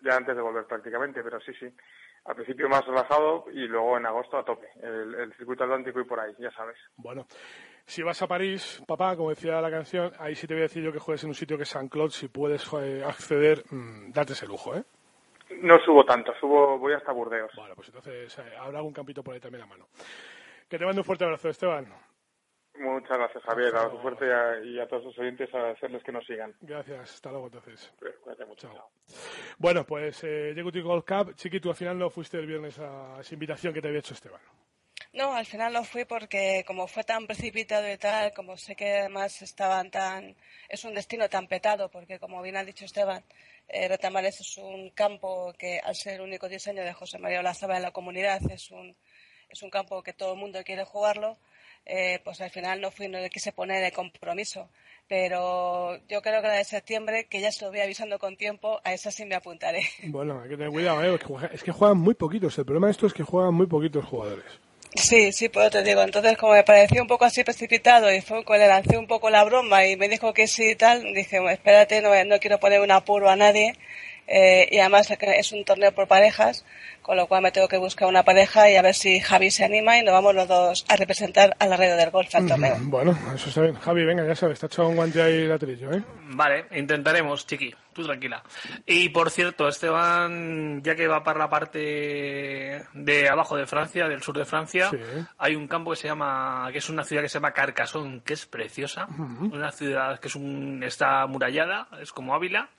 [0.02, 1.74] ya antes de volver prácticamente, pero sí, sí
[2.26, 6.20] al principio más relajado y luego en agosto a tope, el, circuito atlántico y por
[6.20, 6.78] ahí, ya sabes.
[6.96, 7.26] Bueno,
[7.86, 10.84] si vas a París, papá, como decía la canción, ahí sí te voy a decir
[10.84, 14.12] yo que juegues en un sitio que es San Claude, si puedes eh, acceder, mm,
[14.12, 14.84] date ese lujo, ¿eh?
[15.62, 17.52] No subo tanto, subo, voy hasta Burdeos.
[17.56, 19.88] Bueno, pues entonces eh, habrá algún campito por ahí también a mano.
[20.70, 21.88] Que te mando un fuerte abrazo, Esteban.
[22.80, 23.76] Muchas gracias, Javier.
[23.76, 24.26] A su fuerte
[24.64, 26.56] y a, todos los oyentes a hacerles que nos sigan.
[26.62, 27.16] Gracias.
[27.16, 27.92] Hasta luego, entonces.
[28.24, 28.72] Cuídate mucho.
[29.58, 31.36] Bueno, pues eh, Gold Cup.
[31.36, 34.14] Chiqui, tú al final no fuiste el viernes a esa invitación que te había hecho
[34.14, 34.40] Esteban.
[35.12, 39.00] No, al final no fui porque como fue tan precipitado y tal, como sé que
[39.00, 40.36] además estaban tan...
[40.70, 43.24] Es un destino tan petado porque, como bien ha dicho Esteban,
[43.68, 47.76] eh, Retamares es un campo que, al ser el único diseño de José María Olazaba
[47.76, 48.96] en la comunidad, es un,
[49.50, 51.38] es un campo que todo el mundo quiere jugarlo
[51.86, 54.70] eh, pues al final no fui, no le quise poner el compromiso.
[55.08, 58.80] Pero yo creo que la de septiembre, que ya se lo voy avisando con tiempo,
[58.84, 59.82] a esa sí me apuntaré.
[60.08, 61.20] Bueno, hay que tener cuidado, ¿eh?
[61.52, 62.58] es que juegan muy poquitos.
[62.58, 64.46] El problema de esto es que juegan muy poquitos jugadores.
[64.96, 66.02] Sí, sí, pues te digo.
[66.02, 69.30] Entonces, como me pareció un poco así precipitado y fue cuando le lancé un poco
[69.30, 72.82] la broma y me dijo que sí y tal, dije, espérate, no, no quiero poner
[72.82, 73.74] un apuro a nadie.
[74.28, 76.64] Eh, y además es un torneo por parejas,
[77.10, 79.66] con lo cual me tengo que buscar una pareja y a ver si Javi se
[79.66, 82.78] anima y nos vamos los dos a representar a la red del golf al torneo.
[82.82, 83.74] Bueno, eso está bien.
[83.74, 86.04] Javi, venga, ya sabes, te ha echado un guante ahí latrillo, ¿eh?
[86.32, 88.44] Vale, intentaremos, chiqui, tú tranquila.
[88.86, 94.22] Y por cierto, Esteban, ya que va para la parte de abajo de Francia, del
[94.22, 94.92] sur de Francia,
[95.40, 98.34] hay un campo que se llama, que es una ciudad que se llama Carcassonne, que
[98.34, 99.08] es preciosa,
[99.52, 102.70] una ciudad que es un, está amurallada, es como Ávila,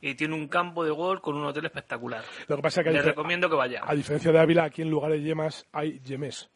[0.00, 2.24] y tiene un campo de golf con un hotel espectacular.
[2.48, 3.82] Lo que pasa que Le recomiendo que vaya.
[3.86, 6.50] A diferencia de Ávila, aquí en lugar de yemas hay yemes.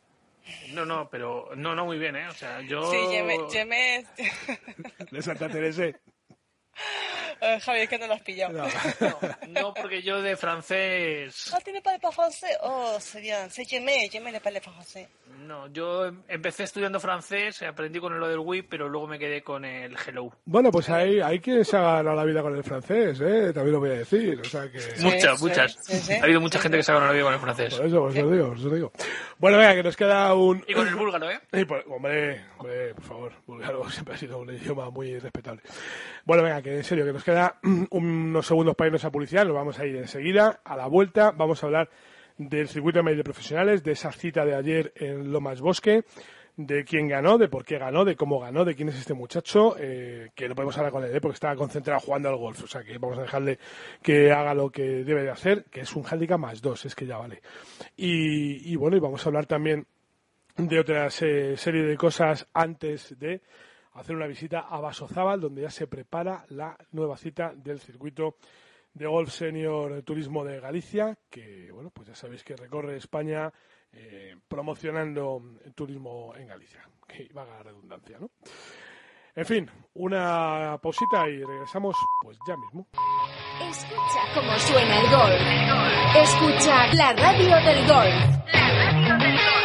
[0.72, 2.28] No, no, pero no, no muy bien, ¿eh?
[2.28, 2.90] O sea, yo...
[2.90, 4.06] Sí, yemes.
[5.10, 5.84] de Santa Teresa.
[7.40, 8.66] Eh, Javier, que no lo has pillado.
[9.48, 11.52] No, porque yo de francés.
[11.54, 12.56] Ah, ¿tiene pas de francés?
[12.62, 13.48] Oh, sería.
[13.50, 15.08] C'est jamais, jamais le parle francés.
[15.46, 19.64] No, yo empecé estudiando francés, aprendí con lo del Wii, pero luego me quedé con
[19.64, 20.30] el Hello.
[20.46, 23.52] Bueno, pues hay, hay quien se ha ganado la vida con el francés, ¿eh?
[23.52, 24.40] También lo voy a decir.
[24.40, 24.78] O sea que...
[25.00, 25.76] muchas, muchas.
[26.10, 27.74] Ha habido mucha gente que se ha ganado la vida con el francés.
[27.74, 28.92] Por eso, por eso digo, por eso digo.
[29.38, 30.64] Bueno, venga, que nos queda un...
[30.66, 31.40] Y con el búlgaro, ¿eh?
[31.52, 35.62] Y por- hombre, hombre, por favor, búlgaro siempre ha sido un idioma muy respetable.
[36.24, 37.58] Bueno, venga, que en serio, que nos queda
[37.90, 40.60] unos segundos para irnos a publicidad, nos vamos a ir enseguida.
[40.64, 41.88] A la vuelta vamos a hablar
[42.36, 46.04] del circuito de medio profesionales, de esa cita de ayer en Lomas Bosque,
[46.56, 49.74] de quién ganó, de por qué ganó, de cómo ganó, de quién es este muchacho,
[49.78, 51.20] eh, que no podemos hablar con él, ¿eh?
[51.20, 53.58] porque estaba concentrado jugando al golf, o sea que vamos a dejarle
[54.02, 57.06] que haga lo que debe de hacer, que es un handicap más dos, es que
[57.06, 57.40] ya vale.
[57.96, 59.86] Y, bueno, y vamos a hablar también
[60.56, 63.40] de otra se- serie de cosas antes de
[63.94, 68.36] hacer una visita a Basozábal, donde ya se prepara la nueva cita del circuito
[68.92, 73.52] de Golf Senior Turismo de Galicia, que bueno, pues ya sabéis que recorre España
[73.92, 78.30] eh, promocionando el turismo en Galicia, que va a la redundancia, ¿no?
[79.36, 82.86] En fin, una pausita y regresamos pues ya mismo.
[83.68, 86.22] Escucha cómo suena el golf.
[86.22, 88.52] Escucha la radio del golf.
[88.52, 89.63] La radio del golf.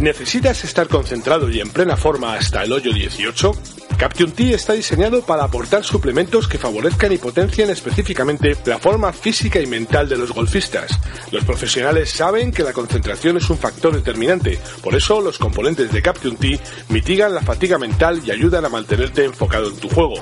[0.00, 3.52] ¿Necesitas estar concentrado y en plena forma hasta el hoyo 18?
[3.96, 9.58] Caption T está diseñado para aportar suplementos que favorezcan y potencien específicamente la forma física
[9.58, 11.00] y mental de los golfistas.
[11.32, 16.02] Los profesionales saben que la concentración es un factor determinante, por eso los componentes de
[16.02, 20.16] Caption T mitigan la fatiga mental y ayudan a mantenerte enfocado en tu juego.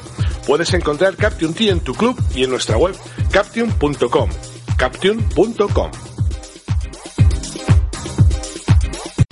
[0.47, 2.95] Puedes encontrar Caption T en tu club y en nuestra web
[3.33, 4.31] caption.com.
[4.77, 6.14] Caption.com.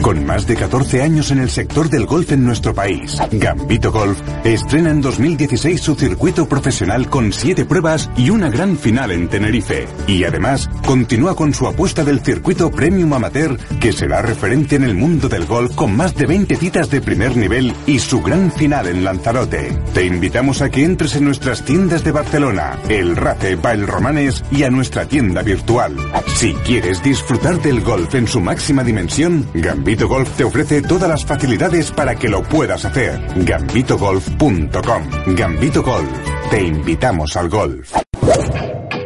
[0.03, 4.21] Con más de 14 años en el sector del golf en nuestro país, Gambito Golf
[4.43, 9.87] estrena en 2016 su circuito profesional con 7 pruebas y una gran final en Tenerife.
[10.09, 14.97] Y además, continúa con su apuesta del circuito Premium Amateur, que será referente en el
[14.97, 18.89] mundo del golf con más de 20 citas de primer nivel y su gran final
[18.89, 19.79] en Lanzarote.
[19.95, 24.65] Te invitamos a que entres en nuestras tiendas de Barcelona, El Race, Bail Romanes y
[24.65, 25.95] a nuestra tienda virtual.
[26.35, 31.25] Si quieres disfrutar del golf en su máxima dimensión, Gambito Golf te ofrece todas las
[31.25, 33.21] facilidades para que lo puedas hacer.
[33.37, 35.35] Gambitogolf.com.
[35.37, 36.11] Gambito Golf.
[36.51, 37.93] Te invitamos al golf.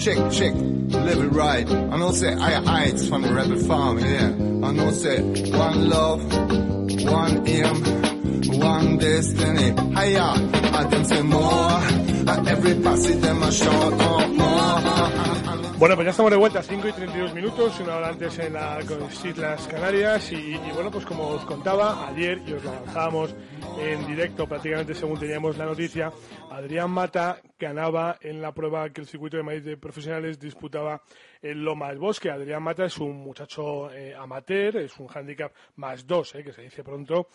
[0.00, 1.70] Check, check, live it right.
[1.70, 4.28] I know say I heights from the rebel farm, yeah.
[4.66, 6.22] I know say one love,
[7.04, 9.74] one aim, one destiny.
[9.94, 10.22] Hiya,
[10.72, 12.09] I didn't say more.
[15.78, 19.24] Bueno, pues ya estamos de vuelta, 5 y 32 minutos, una hora antes en las
[19.24, 20.30] Islas Canarias.
[20.30, 23.34] Y, y bueno, pues como os contaba ayer, y os lo avanzábamos
[23.78, 26.12] en directo prácticamente según teníamos la noticia,
[26.50, 31.00] Adrián Mata ganaba en la prueba que el circuito de Madrid de profesionales disputaba
[31.40, 32.30] en Lomas Bosque.
[32.30, 36.62] Adrián Mata es un muchacho eh, amateur, es un handicap más dos, eh, que se
[36.62, 37.28] dice pronto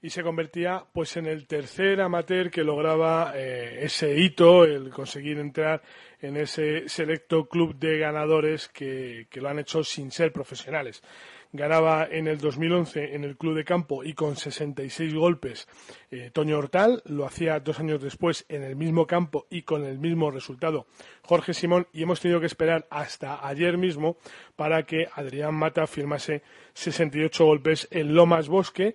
[0.00, 5.38] y se convertía pues en el tercer amateur que lograba eh, ese hito, el conseguir
[5.38, 5.82] entrar
[6.20, 11.02] en ese selecto club de ganadores que, que, lo han hecho sin ser profesionales.
[11.50, 15.66] Ganaba en el 2011 en el club de campo y con 66 golpes
[16.10, 19.98] eh, Toño Hortal, lo hacía dos años después en el mismo campo y con el
[19.98, 20.86] mismo resultado
[21.22, 24.18] Jorge Simón y hemos tenido que esperar hasta ayer mismo
[24.56, 26.42] para que Adrián Mata firmase
[26.74, 28.94] 68 golpes en Lomas Bosque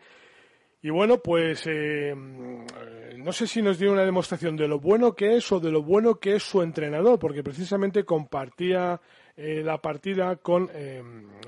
[0.84, 5.38] y bueno, pues eh, no sé si nos dio una demostración de lo bueno que
[5.38, 9.00] es o de lo bueno que es su entrenador, porque precisamente compartía
[9.38, 11.02] eh, la partida con eh,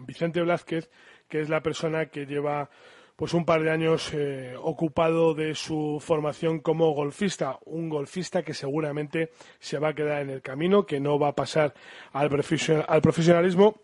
[0.08, 0.90] Vicente Blázquez,
[1.28, 2.70] que es la persona que lleva
[3.18, 8.54] pues un par de años eh, ocupado de su formación como golfista, un golfista que
[8.54, 11.74] seguramente se va a quedar en el camino, que no va a pasar
[12.14, 12.30] al,
[12.88, 13.82] al profesionalismo.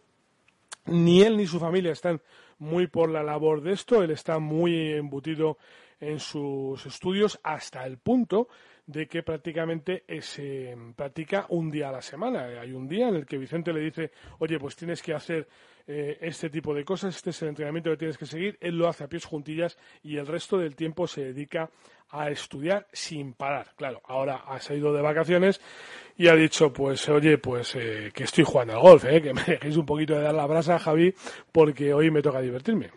[0.86, 2.21] Ni él ni su familia están
[2.62, 5.57] muy por la labor de esto, él está muy embutido
[5.99, 8.47] en sus estudios hasta el punto
[8.86, 12.45] de que prácticamente se practica un día a la semana.
[12.62, 15.47] Hay un día en el que Vicente le dice, oye, pues tienes que hacer
[15.88, 18.88] eh, este tipo de cosas, este es el entrenamiento que tienes que seguir, él lo
[18.88, 21.72] hace a pies juntillas y el resto del tiempo se dedica
[22.12, 23.74] a estudiar sin parar.
[23.76, 25.62] Claro, ahora ha salido de vacaciones
[26.18, 29.43] y ha dicho, pues oye, pues eh, que estoy jugando al golf, eh, que me
[29.47, 31.14] dejéis un poquito de dar la brasa, Javi,
[31.51, 32.91] porque hoy me toca divertirme.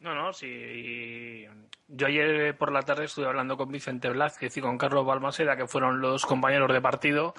[0.00, 1.46] No, no, sí.
[1.88, 5.66] Yo ayer por la tarde estuve hablando con Vicente Blázquez y con Carlos Balmaseda, que
[5.66, 7.34] fueron los compañeros de partido,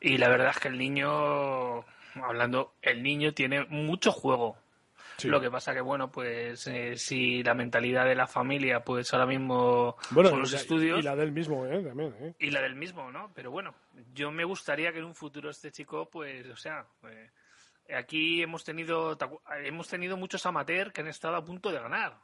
[0.00, 1.84] y la verdad es que el niño,
[2.14, 4.56] hablando, el niño tiene mucho juego.
[5.24, 9.26] Lo que pasa que, bueno, pues eh, si la mentalidad de la familia, pues ahora
[9.26, 11.00] mismo bueno, los estudios...
[11.00, 11.82] Y la del mismo, ¿eh?
[11.82, 12.34] También, ¿eh?
[12.38, 13.32] Y la del mismo, ¿no?
[13.34, 13.74] Pero bueno,
[14.12, 16.86] yo me gustaría que en un futuro este chico, pues, o sea...
[17.00, 17.30] Pues,
[17.94, 19.16] aquí hemos tenido
[19.64, 22.18] hemos tenido muchos amateurs que han estado a punto de ganar.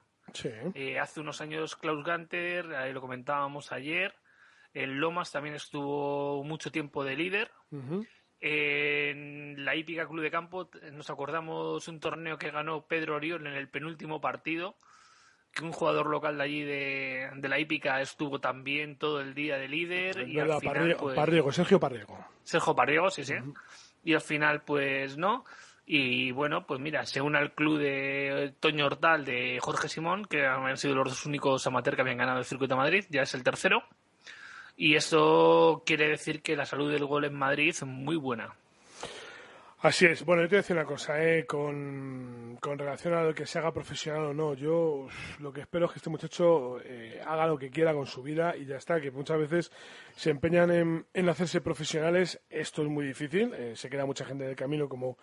[0.74, 4.14] Eh, hace unos años Klaus Ganter, ahí lo comentábamos ayer.
[4.74, 7.51] En Lomas también estuvo mucho tiempo de líder.
[8.45, 13.55] En la hípica Club de Campo nos acordamos un torneo que ganó Pedro Oriol en
[13.55, 14.74] el penúltimo partido,
[15.55, 19.68] que un jugador local de allí de, la hípica estuvo también todo el día de
[19.68, 20.28] líder.
[20.28, 22.18] y al final, pues Sergio Parriego.
[22.43, 23.34] Sergio Parriego, sí, sí.
[24.03, 25.45] Y al final, pues no.
[25.86, 30.45] Y bueno, pues mira, se une al club de Toño Hortal de Jorge Simón, que
[30.45, 33.34] han sido los dos únicos amateurs que habían ganado el circuito de Madrid, ya es
[33.34, 33.84] el tercero.
[34.77, 38.55] Y eso quiere decir que la salud del gol en Madrid es muy buena.
[39.83, 40.25] Así es.
[40.25, 41.45] Bueno, yo te voy a decir una cosa, ¿eh?
[41.45, 44.55] con, relación a lo que se haga profesional o no.
[44.55, 45.09] Yo
[45.41, 48.57] lo que espero es que este muchacho eh, haga lo que quiera con su vida
[48.57, 49.73] y ya está, que muchas veces
[50.14, 52.41] se empeñan en, en hacerse profesionales.
[52.49, 55.18] Esto es muy difícil, eh, se queda mucha gente en el camino como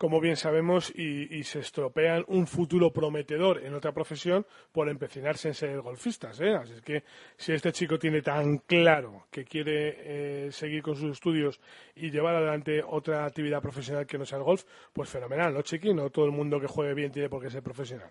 [0.00, 5.54] como bien sabemos, y, se estropean un futuro prometedor en otra profesión por empecinarse en
[5.54, 6.40] ser golfistas.
[6.40, 6.54] ¿eh?
[6.54, 7.04] Así que
[7.36, 11.60] si este chico tiene tan claro que quiere eh, seguir con sus estudios
[11.94, 15.92] y llevar adelante otra actividad profesional que no sea el golf, pues fenomenal, ¿no, Chiqui?
[15.92, 18.10] No todo el mundo que juegue bien tiene por qué ser profesional.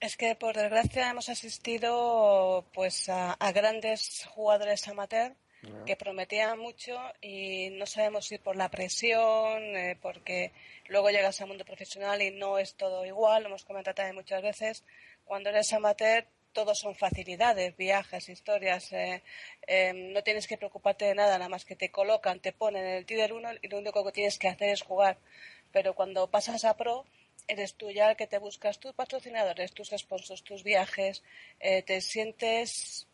[0.00, 5.36] Es que por desgracia hemos asistido pues a, grandes jugadores amateur
[5.84, 10.52] que prometían mucho y no sabemos si por la presión, eh, porque
[10.88, 14.42] Luego llegas al mundo profesional y no es todo igual, lo hemos comentado también muchas
[14.42, 14.84] veces.
[15.24, 18.90] Cuando eres amateur, todo son facilidades, viajes, historias.
[18.92, 19.22] Eh,
[19.66, 22.96] em, no tienes que preocuparte de nada, nada más que te colocan, te ponen en
[22.96, 25.18] el Tider 1 y lo único que tienes que hacer es jugar.
[25.72, 27.04] Pero cuando pasas a pro,
[27.46, 31.22] eres tú ya el que te buscas tus patrocinadores, tus sponsors, tus viajes,
[31.60, 33.07] eh, te sientes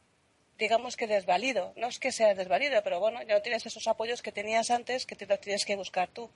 [0.59, 1.72] digamos que desvalido.
[1.76, 5.07] No es que seas desvalido, pero bueno, ya no tienes esos apoyos que tenías antes
[5.07, 6.30] que te los tienes que buscar tú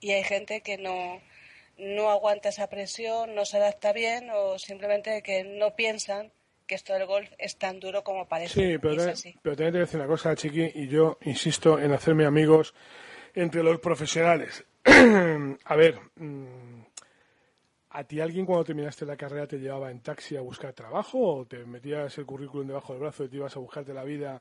[0.00, 1.20] y hay gente que no,
[1.78, 6.32] no aguanta esa presión, no se adapta bien o simplemente que no piensan
[6.66, 8.54] que esto del golf es tan duro como parece.
[8.54, 11.78] Sí, pero, también, pero también te voy a decir una cosa, Chiqui, y yo insisto
[11.78, 12.74] en hacerme amigos
[13.34, 14.64] entre los profesionales.
[14.84, 16.81] a ver, mm,
[17.92, 21.46] ¿a ti alguien cuando terminaste la carrera te llevaba en taxi a buscar trabajo o
[21.46, 24.40] te metías el currículum debajo del brazo y te ibas a buscarte la vida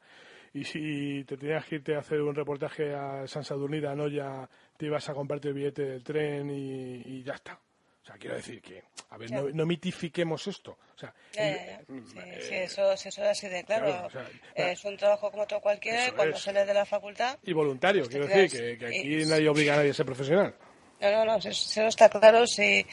[0.53, 4.49] y si te tenías que irte a hacer un reportaje a San Sadurní no ya
[4.77, 7.53] te ibas a comprarte el billete del tren y, ya está.
[7.53, 10.71] O sea, quiero decir que, a ver, no, mitifiquemos esto.
[10.95, 14.09] O sea, mm, sí, sí, eso, eso, es así de claro.
[14.55, 17.37] es un trabajo como otro cualquiera cuando sales de la facultad.
[17.43, 20.55] Y voluntario, quiero decir, que, aquí nadie obliga a nadie a ser profesional.
[21.01, 22.45] No, no, no, eso, está claro.
[22.45, 22.85] Sí,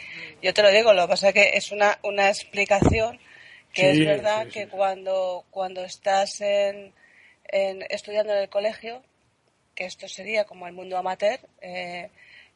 [0.43, 3.21] yo te lo digo, lo que pasa es que es una, una explicación
[3.73, 6.95] que es verdad que cuando, cuando estás en,
[7.51, 9.03] estudiando en el colegio,
[9.75, 12.11] que esto sería como el mundo amateur, eh,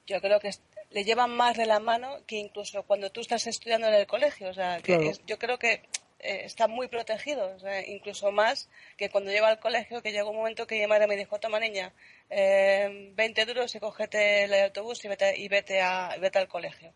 [0.06, 0.50] yo creo que
[0.90, 4.48] le llevan más de la mano que incluso cuando tú estás estudiando en el colegio.
[4.48, 5.82] O sea, que yo creo que
[6.22, 7.56] eh, está muy protegido,
[7.86, 11.16] incluso más que cuando lleva al colegio, que llegó un momento que mi madre me
[11.16, 11.92] dijo, toma niña,
[12.30, 16.94] eh, 20 duros y cógete el autobús y vete, y vete, a, vete al colegio.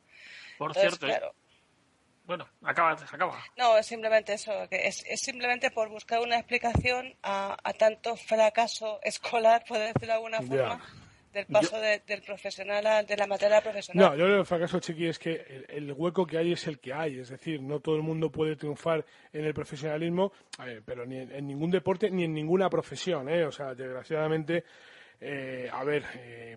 [0.59, 1.07] Por cierto,
[2.27, 3.45] bueno, acaba, acaba.
[3.57, 8.17] No, es simplemente eso, que es, es simplemente por buscar una explicación a, a, tanto
[8.17, 10.85] fracaso escolar, por decirlo de alguna forma,
[11.37, 14.11] del paso del profesional de la materia profesional.
[14.11, 16.79] No, yo creo que el fracaso, Chiqui, es que el, hueco que hay es el
[16.79, 20.33] que hay, es decir, no todo el mundo puede triunfar en el profesionalismo,
[20.87, 23.45] pero ni en, ningún deporte ni en ninguna profesión, ¿eh?
[23.45, 24.65] O sea, desgraciadamente,
[25.21, 26.57] eh, a ver, eh,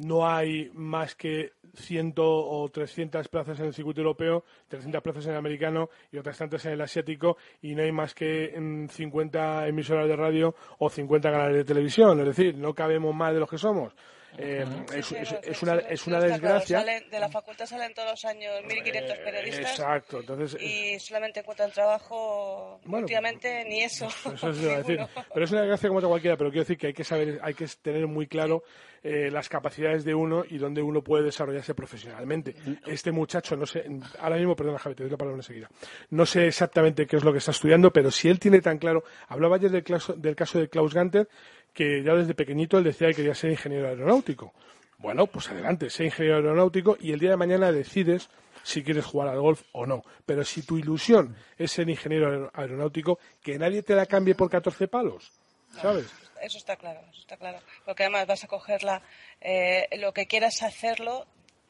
[0.00, 5.32] no hay más que 100 o 300 plazas en el circuito europeo, 300 plazas en
[5.32, 8.52] el americano y otras tantas en el asiático y no hay más que
[8.90, 12.18] 50 emisoras de radio o 50 canales de televisión.
[12.20, 13.94] Es decir, no cabemos más de los que somos.
[14.38, 14.64] Eh,
[14.94, 16.84] es, es, una, es una desgracia.
[16.84, 19.70] de la facultad salen todos los años 1.500 eh, periodistas.
[19.70, 20.60] Exacto, entonces.
[20.60, 22.80] Y solamente encuentran trabajo.
[22.86, 24.06] últimamente ni eso.
[24.34, 25.00] eso es decir.
[25.32, 27.54] Pero es una desgracia como otra cualquiera, pero quiero decir que hay que saber, hay
[27.54, 28.62] que tener muy claro
[29.02, 32.54] eh, las capacidades de uno y dónde uno puede desarrollarse profesionalmente.
[32.86, 33.84] Este muchacho, no sé,
[34.18, 35.70] ahora mismo, perdona Javi, te doy la palabra enseguida.
[36.10, 39.02] No sé exactamente qué es lo que está estudiando, pero si él tiene tan claro.
[39.28, 39.84] Hablaba ayer del,
[40.16, 41.28] del caso de Klaus Ganter
[41.74, 44.52] que ya desde pequeñito él decía que quería ser ingeniero aeronáutico.
[44.98, 48.28] Bueno, pues adelante, sé ingeniero aeronáutico y el día de mañana decides
[48.62, 50.04] si quieres jugar al golf o no.
[50.26, 54.88] Pero si tu ilusión es ser ingeniero aeronáutico, que nadie te la cambie por 14
[54.88, 55.32] palos,
[55.80, 56.06] ¿sabes?
[56.42, 57.58] Eso está claro, eso está claro.
[57.84, 59.02] Porque además vas a cogerla,
[59.40, 61.26] eh, lo que quieras hacerlo,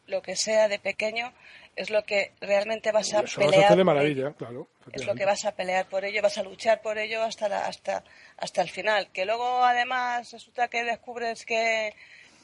[0.06, 1.32] lo que sea de pequeño,
[1.76, 3.76] es lo que realmente vas a pelear.
[3.76, 4.68] de maravilla, claro.
[4.92, 8.04] Es lo que vas a pelear por ello, vas a luchar por ello hasta, hasta,
[8.36, 9.08] hasta el final.
[9.12, 11.94] Que luego, además, resulta que descubres que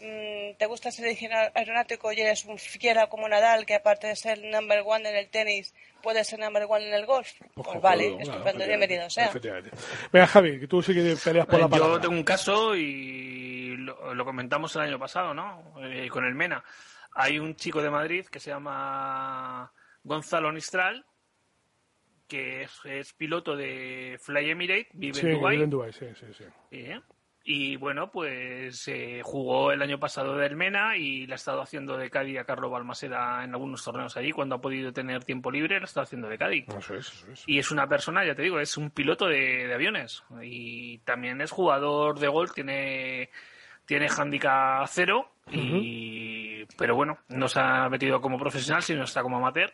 [0.01, 4.17] mm, te gusta ser ingeniero aeronáutico y eres un fiera como Nadal, que aparte de
[4.17, 7.33] ser number one en el tenis, puede ser number one en el golf.
[7.55, 9.33] Pues, pues vale, estupendo, bienvenido sea.
[10.13, 11.95] Venga, Javi, que tú sí que peleas por la palabra.
[11.95, 15.75] Yo tengo un caso y lo, comentamos el año pasado, ¿no?
[15.83, 16.65] Eh, con el MENA
[17.17, 19.73] hay un chico de Madrid que se llama
[20.05, 21.05] Gonzalo Nistral,
[22.29, 25.57] que es, piloto de Fly Emirates, vive en Dubái.
[25.57, 26.45] Vive en Dubái, sí, sí, sí.
[27.49, 31.97] Y bueno, pues eh, jugó el año pasado de Mena y la ha estado haciendo
[31.97, 34.33] de Cádiz a Carlos Balmaseda en algunos torneos allí.
[34.33, 36.67] Cuando ha podido tener tiempo libre, la ha estado haciendo de Cádiz.
[36.69, 37.45] Eso es, eso es.
[37.47, 40.25] Y es una persona, ya te digo, es un piloto de, de aviones.
[40.43, 43.31] Y también es jugador de golf, tiene
[43.87, 49.39] tiene handicap cero, y, pero bueno, no se ha metido como profesional, sino está como
[49.39, 49.73] amateur.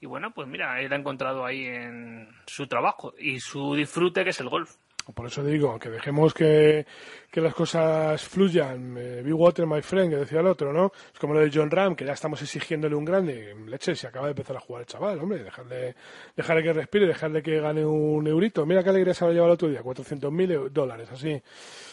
[0.00, 4.30] Y bueno, pues mira, él ha encontrado ahí en su trabajo y su disfrute, que
[4.30, 4.76] es el golf.
[5.14, 6.86] Por eso digo, que dejemos que,
[7.34, 8.96] las cosas fluyan.
[8.96, 10.92] Eh, be water, my friend, que decía el otro, ¿no?
[11.12, 13.54] Es como lo de John Ram, que ya estamos exigiéndole un grande.
[13.66, 15.42] Leche, se acaba de empezar a jugar el chaval, hombre.
[15.42, 15.94] Dejarle,
[16.36, 18.64] dejarle que respire, dejarle que gane un eurito.
[18.66, 21.42] Mira qué alegría se ha llevado el otro día, 400.000 dólares, así.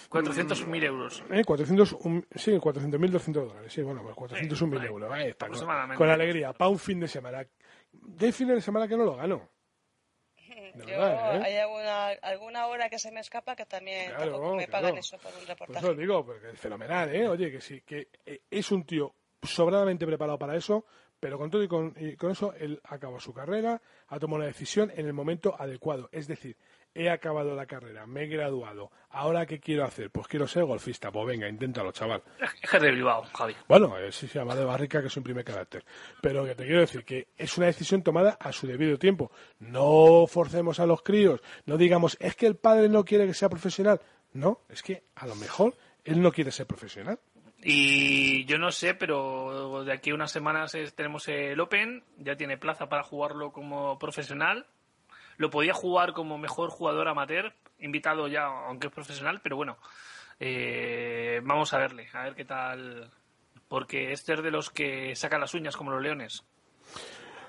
[0.10, 1.24] 400.000 euros.
[1.32, 1.44] ¿Eh?
[1.44, 1.98] 400,
[2.36, 3.74] sí, 400.000, 200 dólares.
[3.74, 5.12] Sí, bueno, pues 401.000 euros.
[5.12, 5.48] Ahí está,
[5.96, 6.54] con, alegría.
[6.54, 7.46] Para un fin de semana.
[8.20, 9.50] Hay fin de semana que no lo gano.
[10.76, 11.42] Yo, ¿eh?
[11.44, 14.12] hay alguna, alguna hora que se me escapa que también
[14.56, 15.82] me pagan eso por un reportaje.
[15.82, 17.28] Por eso digo, porque es fenomenal, ¿eh?
[17.28, 20.86] Oye, que sí, que eh, es un tío sobradamente preparado para eso,
[21.20, 24.46] pero con todo y con, y con eso él acabó su carrera, ha tomado una
[24.46, 26.10] decisión en el momento adecuado.
[26.12, 26.58] Es decir,
[26.94, 30.10] he acabado la carrera, me he graduado, ¿ahora qué quiero hacer?
[30.10, 31.12] Pues quiero ser golfista.
[31.12, 32.24] Pues venga, inténtalo, chaval.
[32.62, 33.56] Es de Bilbao, Javi.
[33.68, 35.86] Bueno, sí se llama de Barrica, que es un primer carácter.
[36.22, 39.32] Pero que te quiero decir que es una decisión tomada a su debido tiempo.
[39.60, 43.50] No forcemos a los críos, no digamos, es que el padre no quiere que sea
[43.50, 44.02] profesional.
[44.34, 47.20] No, es que a lo mejor él no quiere ser profesional.
[47.64, 52.58] Y yo no sé, pero de aquí a unas semanas tenemos el Open, ya tiene
[52.58, 54.68] plaza para jugarlo como profesional
[55.38, 59.78] lo podía jugar como mejor jugador amateur, invitado ya, aunque es profesional, pero bueno,
[60.40, 63.12] eh, vamos a verle, a ver qué tal,
[63.68, 66.44] porque este es de los que sacan las uñas como los leones.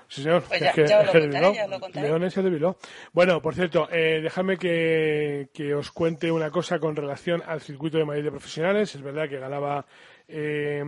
[0.09, 0.43] Sí, señor.
[0.47, 2.77] Pues ya, lo Leones y de Bilbao.
[3.13, 8.05] Bueno, por cierto, eh, dejadme que, os cuente una cosa con relación al circuito de
[8.05, 8.95] Madrid de profesionales.
[8.95, 9.85] Es verdad que ganaba
[10.27, 10.83] eh,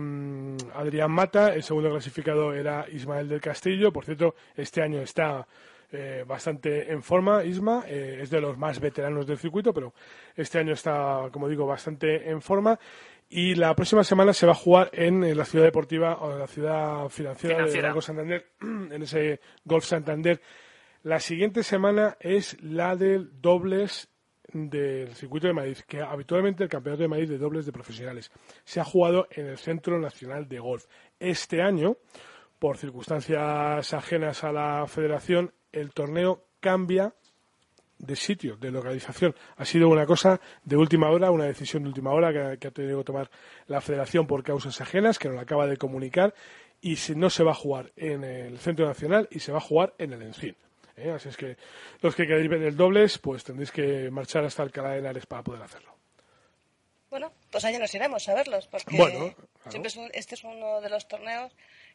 [0.74, 3.92] Adrián Mata, el segundo clasificado era Ismael del Castillo.
[3.92, 5.46] Por cierto, este año está
[5.92, 9.92] eh, bastante en forma, Isma, eh, es de los más veteranos del circuito, pero
[10.34, 12.78] este año está, como digo, bastante en forma.
[13.28, 16.46] Y la próxima semana se va a jugar en, la ciudad deportiva o en la
[16.46, 20.40] ciudad financiera, de Banco Santander, en ese Golf Santander.
[21.02, 24.08] La siguiente semana es la del dobles
[24.52, 28.30] del circuito de Madrid, que habitualmente el campeonato de Madrid de dobles de profesionales
[28.64, 30.86] se ha jugado en el Centro Nacional de Golf.
[31.18, 31.96] Este año,
[32.58, 37.14] por circunstancias ajenas a la federación, el torneo cambia
[38.02, 39.34] de sitio, de localización.
[39.56, 42.98] Ha sido una cosa de última hora, una decisión de última hora que, ha tenido
[42.98, 43.30] que tomar
[43.68, 46.34] la federación por causas ajenas, que nos la acaba de comunicar,
[46.80, 49.62] y si no se va a jugar en el Centro Nacional y se va a
[49.62, 50.56] jugar en el Encín.
[50.96, 51.10] ¿eh?
[51.10, 51.56] Así es que
[52.00, 55.42] los que queréis ver el dobles, pues tendréis que marchar hasta Alcalá de Henares para
[55.42, 55.94] poder hacerlo.
[57.08, 59.34] Bueno, pues allá nos iremos a verlos, porque
[59.68, 61.52] siempre este es uno de los torneos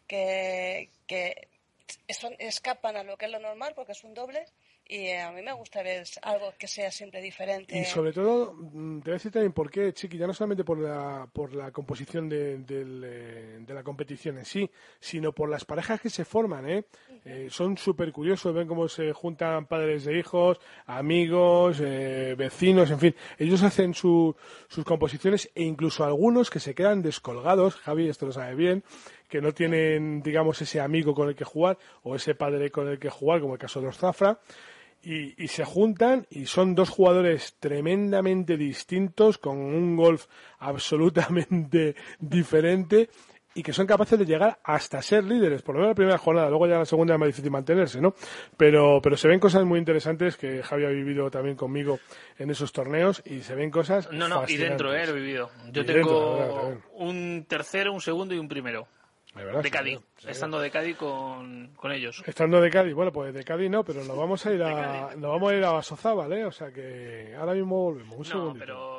[0.08, 1.50] que, que
[2.08, 4.46] escapan a lo que es lo normal porque es un doble
[4.90, 7.78] y a mí me gusta ver algo que sea siempre diferente.
[7.78, 10.64] Y sobre todo, mm, te voy a decir también por qué, Chiqui, ya no solamente
[10.64, 14.70] por la, por la composición de, de la competición en sí,
[15.00, 16.86] sino por las parejas que se forman, ¿eh?
[17.26, 23.00] eh son súper curiosos, ven cómo se juntan padres de hijos, amigos, eh, vecinos, en
[23.00, 23.16] fin.
[23.38, 24.36] Ellos hacen sus
[24.86, 28.84] composiciones e incluso algunos que se quedan descolgados, Javi, esto lo sabe bien,
[29.28, 33.00] que no tienen, digamos, ese amigo con el que jugar o ese padre con el
[33.00, 34.40] que jugar, como el caso de los Zafra,
[35.04, 40.26] y, se juntan y son dos jugadores tremendamente distintos, con un golf
[40.60, 43.10] absolutamente diferente
[43.54, 46.50] y que son capaces de llegar hasta ser líderes, por lo menos la primera jornada,
[46.50, 48.14] luego ya la segunda es más difícil mantenerse, ¿no?
[48.56, 52.00] Pero, pero se ven cosas muy interesantes que Javi ha vivido también conmigo
[52.38, 54.12] en esos torneos y se ven cosas.
[54.12, 55.06] No, no, y dentro, ¿eh?
[55.08, 55.50] He vivido.
[55.72, 58.88] Yo tengo un tercero, un segundo y un primero
[59.38, 62.24] de Cádiz, estando de Cádiz con, con, ellos.
[62.26, 65.32] Estando de Cádiz, bueno, pues de Cádiz no, pero nos vamos a ir a, nos
[65.32, 66.46] vamos a ir a Basozábal, ¿eh?
[66.46, 68.34] O sea que ahora mismo volvemos.
[68.34, 68.97] Un no, pero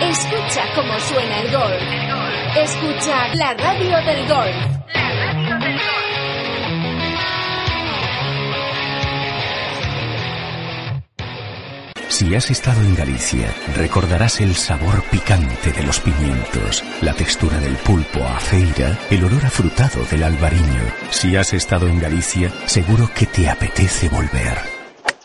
[0.03, 1.83] Escucha cómo suena el golf.
[2.57, 4.55] Escucha la radio del golf.
[4.95, 6.06] La radio del golf.
[12.17, 17.77] Si has estado en Galicia, recordarás el sabor picante de los pimientos, la textura del
[17.77, 20.81] pulpo a feira, el olor afrutado del albariño.
[21.11, 24.76] Si has estado en Galicia, seguro que te apetece volver.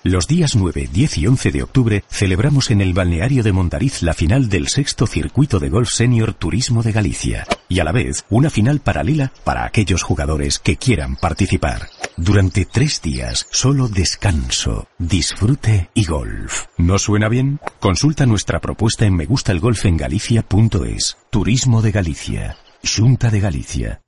[0.03, 4.15] Los días 9, 10 y 11 de octubre celebramos en el balneario de Mondariz la
[4.15, 8.49] final del sexto circuito de golf senior Turismo de Galicia y a la vez una
[8.49, 11.89] final paralela para aquellos jugadores que quieran participar.
[12.17, 16.65] Durante tres días, solo descanso, disfrute y golf.
[16.77, 17.59] ¿No suena bien?
[17.79, 21.17] Consulta nuestra propuesta en megustalgolfengalicia.es.
[21.29, 22.57] Turismo de Galicia.
[22.83, 24.01] Junta de Galicia.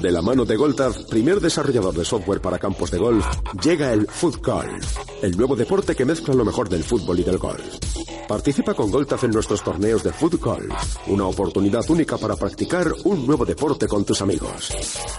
[0.00, 3.26] De la mano de Goltaz, primer desarrollador de software para campos de golf,
[3.60, 4.36] llega el Foot
[5.22, 7.64] el nuevo deporte que mezcla lo mejor del fútbol y del golf.
[8.28, 10.34] Participa con Goltaz en nuestros torneos de Foot
[11.08, 14.70] una oportunidad única para practicar un nuevo deporte con tus amigos.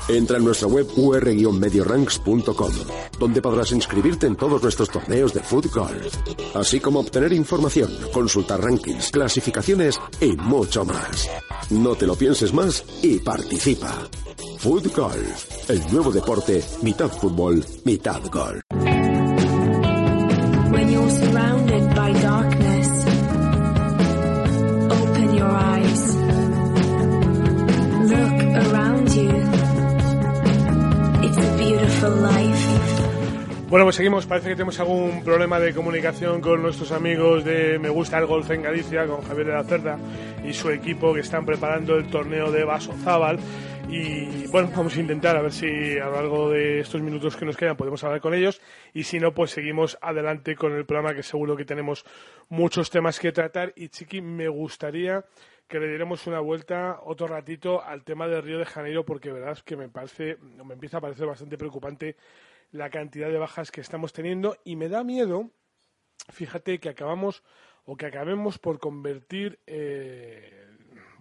[0.08, 2.72] Entra en nuestra web ur-medioranks.com,
[3.20, 5.66] donde podrás inscribirte en todos nuestros torneos de Foot
[6.54, 11.30] así como obtener información, consultar rankings, clasificaciones y mucho más.
[11.70, 14.08] No te lo pienses más y participa.
[14.70, 18.62] Food Golf, el nuevo deporte, mitad fútbol, mitad golf.
[20.70, 22.88] When you're surrounded by darkness,
[24.92, 26.16] open your eyes.
[28.12, 29.32] Look around you.
[31.24, 32.90] It's a beautiful life.
[33.70, 34.28] Bueno, pues seguimos.
[34.28, 38.52] Parece que tenemos algún problema de comunicación con nuestros amigos de Me Gusta el Golf
[38.52, 39.98] en Galicia, con Javier de la Cerda
[40.44, 43.40] y su equipo que están preparando el torneo de Vaso Zabal.
[43.92, 47.46] Y bueno, vamos a intentar a ver si a lo largo de estos minutos que
[47.46, 48.62] nos quedan podemos hablar con ellos.
[48.94, 52.06] Y si no, pues seguimos adelante con el programa que seguro que tenemos
[52.50, 53.74] muchos temas que tratar.
[53.76, 55.26] Y Chiqui, me gustaría
[55.68, 59.58] que le diéramos una vuelta otro ratito al tema de Río de Janeiro porque verdad
[59.64, 62.16] que me parece, me empieza a parecer bastante preocupante
[62.72, 65.52] la cantidad de bajas que estamos teniendo y me da miedo,
[66.32, 67.44] fíjate que acabamos
[67.86, 70.59] o que acabemos por convertir, eh,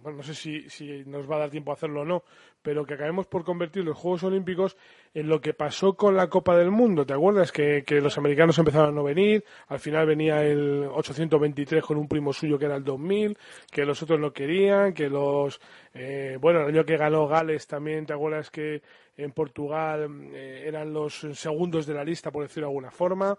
[0.01, 2.23] bueno, no sé si, si nos va a dar tiempo a hacerlo o no,
[2.61, 4.77] pero que acabemos por convertir los Juegos Olímpicos
[5.13, 7.05] en lo que pasó con la Copa del Mundo.
[7.05, 9.43] ¿Te acuerdas que, que, los americanos empezaron a no venir?
[9.67, 13.37] Al final venía el 823 con un primo suyo que era el 2000,
[13.71, 15.59] que los otros no querían, que los...
[15.93, 18.81] Eh, bueno, el año que ganó Gales también, ¿te acuerdas que
[19.17, 23.37] en Portugal eh, eran los segundos de la lista, por decirlo de alguna forma?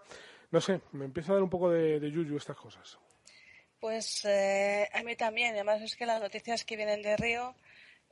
[0.51, 2.99] No sé, me empieza a dar un poco de, de yuyu estas cosas.
[3.81, 5.55] Pues eh, a mí también.
[5.55, 7.55] Además es que las noticias que vienen de Río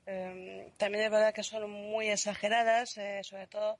[0.07, 3.77] eh, también es verdad que son muy exageradas, eh, sobre todo,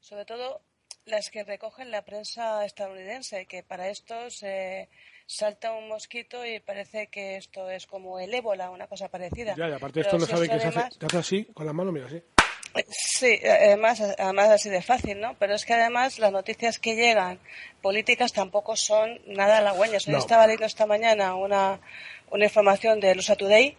[0.00, 0.60] sobre todo
[1.06, 4.90] las que recogen la prensa estadounidense, que para esto se
[5.24, 9.56] salta un mosquito y parece que esto es como el ébola, una cosa parecida.
[9.56, 11.90] Ya, y aparte esto no sabe que se hace, se hace así, con la mano,
[11.90, 12.22] mira así.
[12.88, 15.34] Sí, además, además así de fácil, ¿no?
[15.38, 17.38] Pero es que además las noticias que llegan
[17.82, 20.04] políticas tampoco son nada halagüeñas.
[20.04, 21.80] Yo estaba leyendo esta mañana una,
[22.30, 23.76] una información de USA Today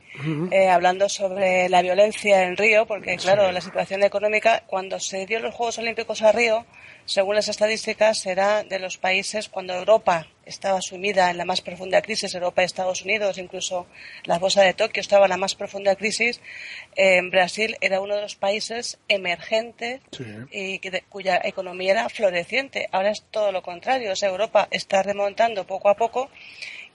[0.52, 5.39] eh, hablando sobre la violencia en Río, porque claro, la situación económica, cuando se dio
[5.39, 6.66] los Juegos Olímpicos a Río,
[7.06, 12.02] según las estadísticas, era de los países cuando Europa estaba sumida en la más profunda
[12.02, 13.88] crisis, Europa y Estados Unidos, incluso
[14.26, 16.41] la bolsa de Tokio estaba en la más profunda crisis,
[16.95, 20.02] en Brasil era uno de los países emergentes
[20.52, 20.80] y
[21.10, 22.89] cuya economía era floreciente.
[22.91, 26.30] Ahora es todo lo contrario, o sea, Europa está remontando poco a poco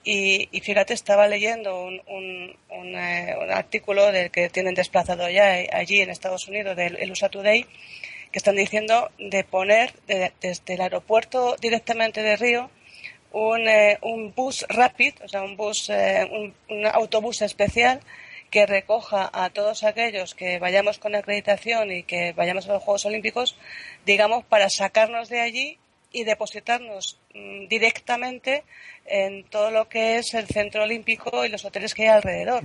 [0.08, 6.00] y, fíjate, estaba leyendo un, un, eh, un, artículo del que tienen desplazado ya allí
[6.00, 7.64] en Estados Unidos, del USA Today,
[8.30, 12.70] que están diciendo de poner desde el aeropuerto directamente de Río
[13.32, 17.98] un, eh, un bus rápido, o sea, un bus, eh, un, autobús especial
[18.52, 23.06] que recoja a todos aquellos que vayamos con acreditación y que vayamos a los Juegos
[23.06, 23.58] Olímpicos,
[24.04, 25.78] digamos, para sacarnos de allí
[26.16, 28.64] y depositarnos mm, directamente
[29.04, 32.62] en todo lo que es el centro olímpico y los hoteles que hay alrededor.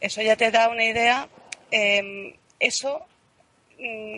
[0.00, 1.28] Eso ya te da una idea.
[1.70, 3.06] Eh, eso
[3.78, 4.16] mm,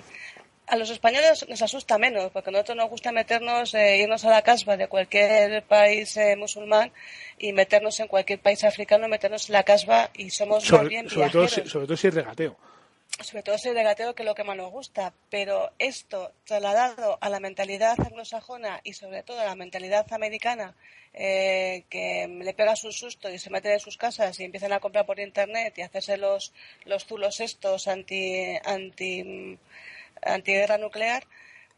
[0.67, 4.31] a los españoles nos asusta menos, porque a nosotros nos gusta meternos, eh, irnos a
[4.31, 6.91] la casba de cualquier país eh, musulmán
[7.39, 11.11] y meternos en cualquier país africano, meternos en la casba y somos sobre, más bien
[11.11, 12.57] sobre todo, si, sobre todo si es regateo
[13.23, 17.19] sobre todo si es regateo que es lo que más nos gusta, pero esto trasladado
[17.21, 20.75] a la mentalidad anglosajona y sobre todo a la mentalidad americana,
[21.13, 24.81] eh, que le pegas un susto y se meten en sus casas y empiezan a
[24.81, 26.53] comprar por internet y hacerse los,
[26.85, 29.59] los zulos estos anti, anti,
[30.23, 31.25] antiguerra nuclear,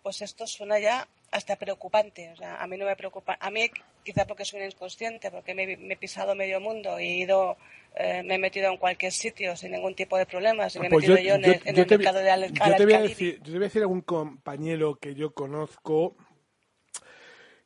[0.03, 2.31] pues esto suena ya hasta preocupante.
[2.33, 3.37] O sea, a mí no me preocupa.
[3.41, 3.71] A mí,
[4.05, 7.57] quizá porque soy inconsciente, porque me, me he pisado medio mundo y he ido
[7.99, 10.91] eh, me he metido en cualquier sitio sin ningún tipo de problemas y me he
[10.91, 13.01] pues metido yo, yo, en, el, en el mercado de al, yo te, voy a
[13.01, 16.15] decir, yo te voy a decir algún compañero que yo conozco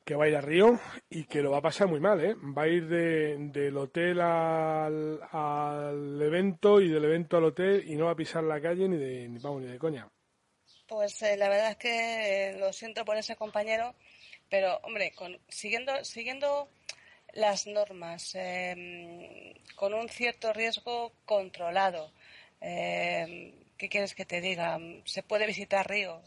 [0.05, 2.37] que va a ir a Río y que lo va a pasar muy mal, ¿eh?
[2.37, 7.97] Va a ir de, del hotel al, al, evento y del evento al hotel y
[7.97, 10.09] no va a pisar la calle ni de, ni, vamos, ni de coña.
[10.91, 13.95] Pues eh, la verdad es que eh, lo siento por ese compañero,
[14.49, 16.69] pero hombre, con, siguiendo, siguiendo
[17.33, 22.13] las normas eh, con un cierto riesgo controlado.
[22.61, 24.81] Eh, ¿Qué quieres que te diga?
[25.05, 26.23] Se puede visitar Río,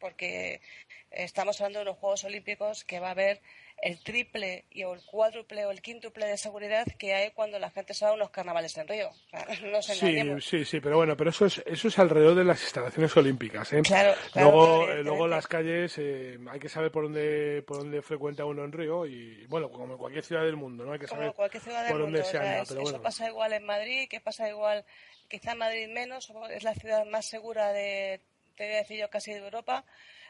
[0.00, 0.62] porque
[1.10, 3.42] estamos hablando de los Juegos Olímpicos que va a haber
[3.78, 7.70] el triple y o el cuádruple o el quíntuple de seguridad que hay cuando la
[7.70, 9.10] gente se va a unos carnavales en Río.
[9.64, 13.14] no sí, sí, sí, pero bueno, pero eso es, eso es alrededor de las instalaciones
[13.16, 13.72] olímpicas.
[13.72, 13.82] ¿eh?
[13.82, 18.00] Claro, claro, luego, eh, luego las calles eh, hay que saber por dónde, por dónde
[18.02, 20.92] frecuenta uno en Río y bueno, como en cualquier ciudad del mundo, ¿no?
[20.92, 22.62] Hay que saber cualquier ciudad del por mundo, dónde se anda.
[22.62, 23.02] Es, pero eso bueno.
[23.02, 24.84] pasa igual en Madrid, que pasa igual,
[25.28, 28.22] quizá Madrid menos, es la ciudad más segura de,
[28.56, 29.84] te voy a decir yo, casi de Europa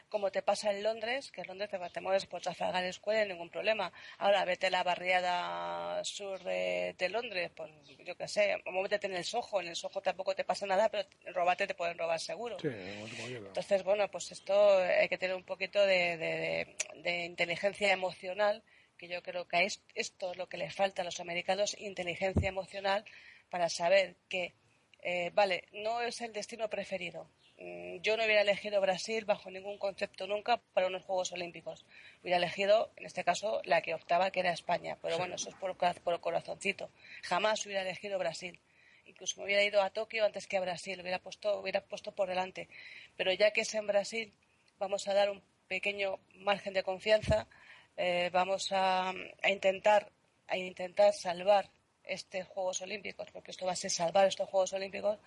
[0.09, 3.49] como te pasa en Londres, que en Londres te, te mueves por Trafalgar Square, ningún
[3.49, 3.91] problema.
[4.17, 7.71] Ahora, vete a la barriada sur de, de Londres, pues
[8.05, 11.07] yo qué sé, muévete en el Soho, en el Soho tampoco te pasa nada, pero
[11.33, 12.57] robarte te pueden robar seguro.
[12.59, 18.63] Sí, Entonces, bueno, pues esto hay que tener un poquito de, de, de inteligencia emocional,
[18.97, 22.49] que yo creo que es, esto es lo que les falta a los americanos, inteligencia
[22.49, 23.05] emocional,
[23.49, 24.53] para saber que,
[25.01, 30.27] eh, vale, no es el destino preferido, yo no hubiera elegido Brasil bajo ningún concepto
[30.27, 31.85] nunca para unos Juegos Olímpicos.
[32.21, 34.97] Hubiera elegido, en este caso, la que optaba, que era España.
[35.01, 36.89] Pero bueno, eso es por, por el corazoncito.
[37.23, 38.59] Jamás hubiera elegido Brasil.
[39.05, 41.01] Incluso me hubiera ido a Tokio antes que a Brasil.
[41.01, 42.69] Hubiera puesto, hubiera puesto por delante.
[43.15, 44.33] Pero ya que es en Brasil,
[44.77, 47.47] vamos a dar un pequeño margen de confianza.
[47.95, 50.11] Eh, vamos a, a intentar
[50.47, 51.69] a intentar salvar
[52.03, 55.19] estos Juegos Olímpicos, porque esto va a ser salvar estos Juegos Olímpicos.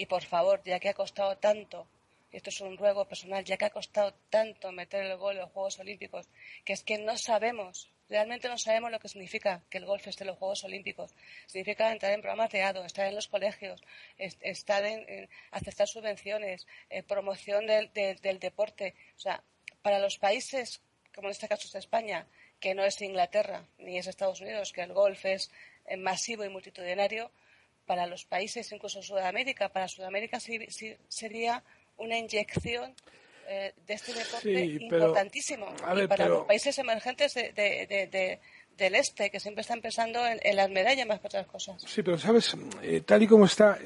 [0.00, 1.86] Y por favor, ya que ha costado tanto,
[2.32, 5.42] y esto es un ruego personal, ya que ha costado tanto meter el gol en
[5.42, 6.26] los Juegos Olímpicos,
[6.64, 10.24] que es que no sabemos, realmente no sabemos lo que significa que el golf esté
[10.24, 11.14] en los Juegos Olímpicos.
[11.46, 13.82] Significa entrar en programas de ADO, estar en los colegios,
[14.16, 18.94] estar en, aceptar subvenciones, eh, promoción del, del deporte.
[19.18, 19.44] O sea,
[19.82, 20.80] para los países,
[21.14, 22.26] como en este caso es España,
[22.58, 25.52] que no es Inglaterra ni es Estados Unidos, que el golf es
[25.84, 27.30] eh, masivo y multitudinario,
[27.90, 30.60] para los países, incluso Sudamérica, para Sudamérica sí,
[31.08, 31.64] sería
[31.96, 32.94] una inyección
[33.48, 35.66] eh, de este deporte importantísimo.
[35.96, 41.18] y para los países emergentes del este, que siempre están pensando en, las medallas más
[41.18, 41.82] que otras cosas.
[41.84, 43.76] Sí, pero sabes, eh, tal y como está,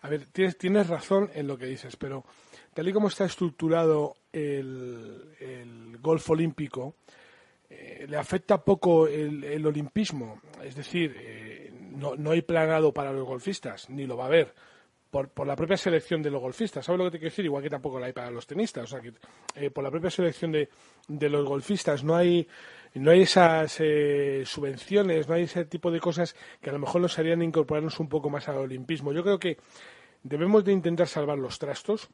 [0.00, 2.24] a ver, tienes, tienes razón en lo que dices, pero
[2.72, 6.94] tal y como está estructurado el, el golf olímpico,
[7.72, 10.40] eh, le afecta poco el, olimpismo.
[10.64, 11.16] Es decir,
[12.00, 14.54] no, no, hay planado para los golfistas, ni lo va a haber.
[15.10, 16.84] Por, por, la propia selección de los golfistas.
[16.84, 17.44] ¿Sabes lo que te quiero decir?
[17.44, 18.84] Igual que tampoco la hay para los tenistas.
[18.84, 19.12] O sea, que
[19.56, 20.68] eh, por la propia selección de,
[21.08, 22.46] de, los golfistas no hay,
[22.94, 27.18] no hay esas subvenciones, no hay ese tipo de cosas que a lo mejor nos
[27.18, 29.12] harían incorporarnos un poco más al olimpismo.
[29.12, 29.58] Yo creo que
[30.22, 32.08] debemos de intentar salvar los trastos,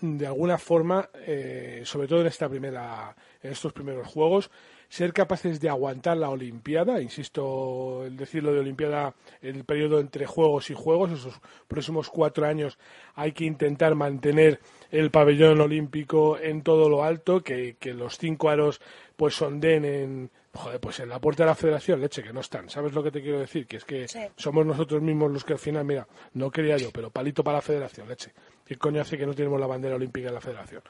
[0.00, 4.50] de alguna forma, eh, sobre todo en esta primera, en estos primeros juegos,
[4.90, 10.68] ser capaces de aguantar la Olimpiada, insisto, el decirlo de Olimpiada, el periodo entre juegos
[10.70, 12.76] y juegos, esos próximos cuatro años
[13.14, 14.60] hay que intentar mantener
[14.90, 18.80] el pabellón olímpico en todo lo alto, que, que los cinco aros
[19.16, 22.68] pues sonden en, Joder, pues en la puerta de la federación, leche, que no están.
[22.68, 23.68] ¿Sabes lo que te quiero decir?
[23.68, 27.08] Que es que somos nosotros mismos los que al final, mira, no quería yo, pero
[27.08, 28.32] palito para la federación, leche.
[28.66, 30.82] ¿Qué coño hace que no tenemos la bandera olímpica en la federación?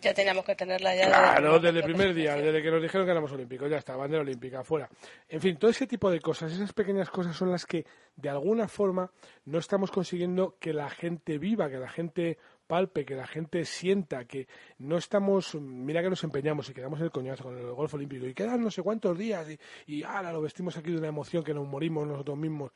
[0.00, 1.06] Ya teníamos que tenerla ya.
[1.08, 4.22] Claro, desde el primer día, desde que nos dijeron que éramos olímpicos, ya está, bandera
[4.22, 4.88] olímpica, fuera.
[5.28, 7.84] En fin, todo ese tipo de cosas, esas pequeñas cosas son las que,
[8.16, 9.10] de alguna forma,
[9.44, 14.24] no estamos consiguiendo que la gente viva, que la gente palpe, que la gente sienta
[14.24, 14.46] que
[14.78, 18.26] no estamos, mira que nos empeñamos y quedamos en el coñazo con el golf olímpico
[18.26, 19.58] y quedan no sé cuántos días y,
[19.92, 22.70] y ahora lo vestimos aquí de una emoción que nos morimos nosotros mismos,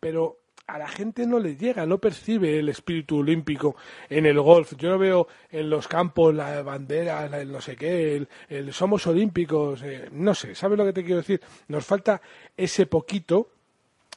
[0.00, 3.76] pero a la gente no le llega, no percibe el espíritu olímpico
[4.08, 4.74] en el golf.
[4.76, 9.82] Yo no veo en los campos la bandera, el no sé qué, el, somos olímpicos,
[9.82, 11.40] eh, no sé, ¿sabes lo que te quiero decir?
[11.68, 12.20] Nos falta
[12.56, 13.50] ese poquito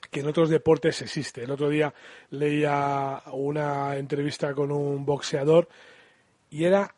[0.09, 1.43] que en otros deportes existe.
[1.43, 1.93] El otro día
[2.31, 5.69] leía una entrevista con un boxeador
[6.49, 6.93] y era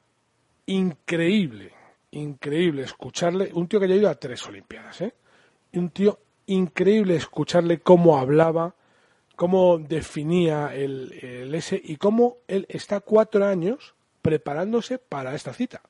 [0.66, 1.72] increíble,
[2.12, 5.14] increíble escucharle, un tío que haya ido a tres Olimpiadas, ¿eh?
[5.74, 8.76] Un tío increíble escucharle cómo hablaba,
[9.36, 15.82] cómo definía el, el S y cómo él está cuatro años preparándose para esta cita.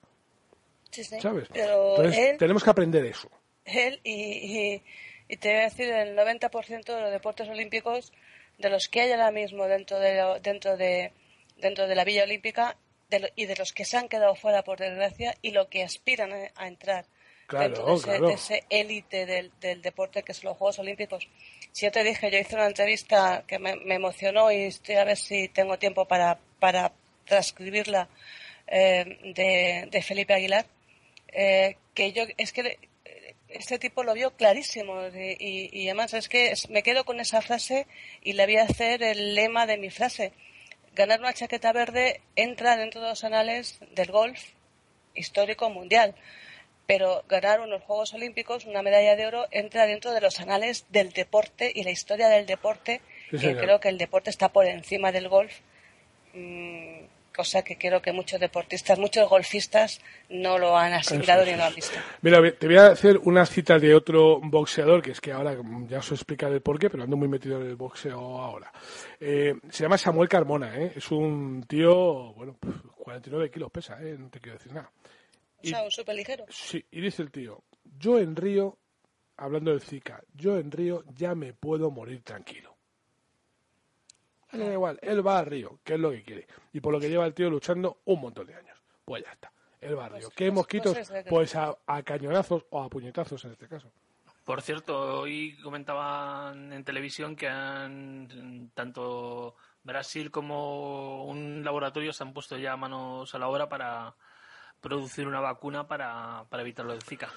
[0.91, 1.49] ¿Sabes?
[1.53, 3.29] Entonces tenemos que aprender eso.
[3.65, 4.81] Él y
[5.33, 8.11] y te voy a decir el 90% de los deportes olímpicos
[8.57, 11.11] de los que hay ahora mismo dentro de dentro de
[11.57, 12.77] dentro de la Villa Olímpica
[13.35, 16.67] y de los que se han quedado fuera por desgracia y lo que aspiran a,
[16.67, 17.05] entrar
[17.49, 21.27] dentro de ese élite del, del, deporte que son los Juegos Olímpicos.
[21.73, 25.17] Si yo te dije, yo hice una entrevista que me, emocionó y estoy a ver
[25.17, 26.93] si tengo tiempo para, para
[27.25, 28.07] transcribirla
[28.67, 30.65] eh, de, de, Felipe Aguilar,
[31.29, 32.77] eh, que yo es que
[33.53, 37.87] este tipo lo vio clarísimo y, además es que me quedo con esa frase
[38.21, 40.33] y le voy a hacer el lema de mi frase.
[40.95, 44.39] Ganar una chaqueta verde entra dentro de los anales del golf
[45.15, 46.15] histórico mundial,
[46.85, 51.11] pero ganar unos Juegos Olímpicos, una medalla de oro, entra dentro de los anales del
[51.11, 55.29] deporte y la historia del deporte, que creo que el deporte está por encima del
[55.29, 55.53] golf.
[56.33, 57.03] Mm,
[57.33, 61.73] cosa que creo que muchos deportistas, muchos golfistas no lo han asimilado ni lo han
[61.73, 61.97] visto.
[62.21, 65.57] Mira, te voy a hacer una cita de otro boxeador, que es que ahora
[65.87, 68.71] ya os explicaré el porqué, pero ando muy metido en el boxeo ahora.
[69.19, 70.93] Eh, se llama Samuel Carmona, ¿eh?
[70.95, 72.57] es un tío, bueno,
[72.97, 74.15] 49 kilos pesa, ¿eh?
[74.17, 74.91] no te quiero decir nada.
[75.63, 76.45] O sea, un súper ligero.
[76.49, 77.63] Sí, y dice el tío,
[77.97, 78.77] yo en Río,
[79.37, 82.73] hablando del Zika, yo en Río ya me puedo morir tranquilo
[84.57, 86.47] le da igual, él va al río, que es lo que quiere.
[86.71, 88.77] Y por lo que lleva el tío luchando un montón de años.
[89.05, 89.51] Pues ya está,
[89.81, 90.27] él va al río.
[90.27, 90.97] Pues ¿Qué mosquitos?
[91.27, 93.91] Pues a, cañonazos o a puñetazos en este caso.
[94.43, 102.33] Por cierto, hoy comentaban en televisión que han tanto Brasil como un laboratorio se han
[102.33, 104.15] puesto ya manos a la obra para
[104.83, 107.29] producir una vacuna para, para evitar lo del Zika.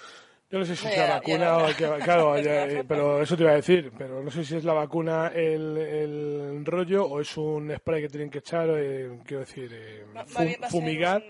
[0.50, 3.52] Yo no sé si es la vacuna o que, claro, eh, pero eso te iba
[3.52, 7.74] a decir, pero no sé si es la vacuna el, el rollo o es un
[7.76, 10.06] spray que tienen que echar, eh, quiero decir, eh,
[10.68, 11.24] fumigar.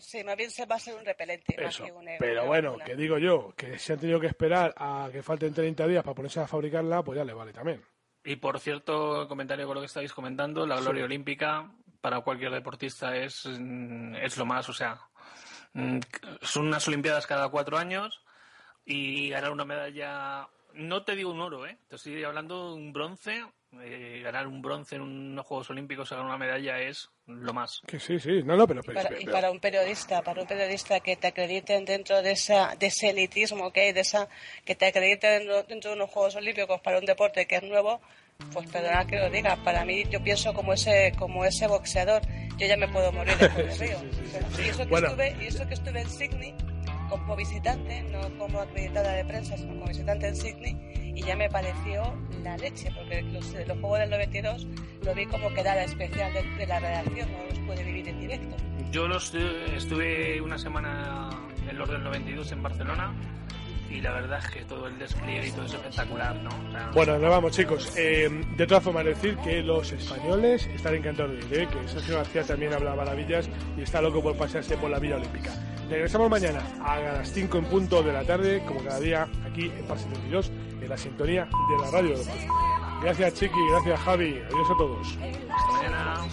[0.00, 1.54] sí, más bien se va a ser un repelente.
[1.56, 1.84] Eso,
[2.18, 5.86] pero bueno, que digo yo, que si han tenido que esperar a que falten 30
[5.86, 7.80] días para ponerse a fabricarla, pues ya le vale también.
[8.24, 11.70] Y por cierto, comentario con lo que estáis comentando, la gloria olímpica
[12.00, 15.00] para cualquier deportista es, es lo más, o sea,
[16.42, 18.20] son unas Olimpiadas cada cuatro años
[18.84, 21.76] y ganar una medalla, no te digo un oro, ¿eh?
[21.88, 23.44] te estoy hablando de un bronce,
[23.82, 27.82] eh, ganar un bronce en unos Juegos Olímpicos, ganar una medalla es lo más.
[27.86, 28.80] Que sí, sí, no, no, pero...
[29.18, 33.10] y, para, un periodista, para un periodista que te acrediten dentro de, esa, de ese
[33.10, 34.28] elitismo que hay, de esa,
[34.64, 38.00] que te acrediten dentro, de unos Juegos Olímpicos para un deporte que es nuevo,
[38.56, 42.22] pues perdona que lo diga, para mí yo pienso como ese, como ese boxeador,
[42.56, 43.98] yo ya me puedo morir después de Río.
[44.58, 46.54] y, eso que estuve, y eso que estuve en Sydney
[47.10, 50.76] como visitante, no como acreditada de prensa, sino como visitante en Sydney,
[51.14, 54.66] y ya me pareció la leche, porque los, los Juegos del 92
[55.02, 58.56] lo vi como quedada especial de, la redacción, no los pude vivir en directo.
[58.90, 61.28] Yo los, estuve una semana
[61.68, 63.14] en los del 92 en Barcelona
[63.90, 66.50] y la verdad es que todo el despliegue y todo es espectacular, ¿no?
[66.92, 67.92] bueno, nos vamos chicos.
[67.96, 71.68] Eh, de todas formas, decir que los españoles están encantados de ir, ¿eh?
[71.68, 75.52] que Sergio García también habla maravillas y está loco por pasearse por la Villa Olímpica.
[75.88, 79.86] Regresamos mañana a las 5 en punto de la tarde, como cada día, aquí en
[79.86, 80.50] Par 72,
[80.82, 82.14] en la sintonía de la radio.
[83.02, 85.18] Gracias Chiqui, gracias Javi, adiós a todos.
[85.48, 86.26] Hasta mañana.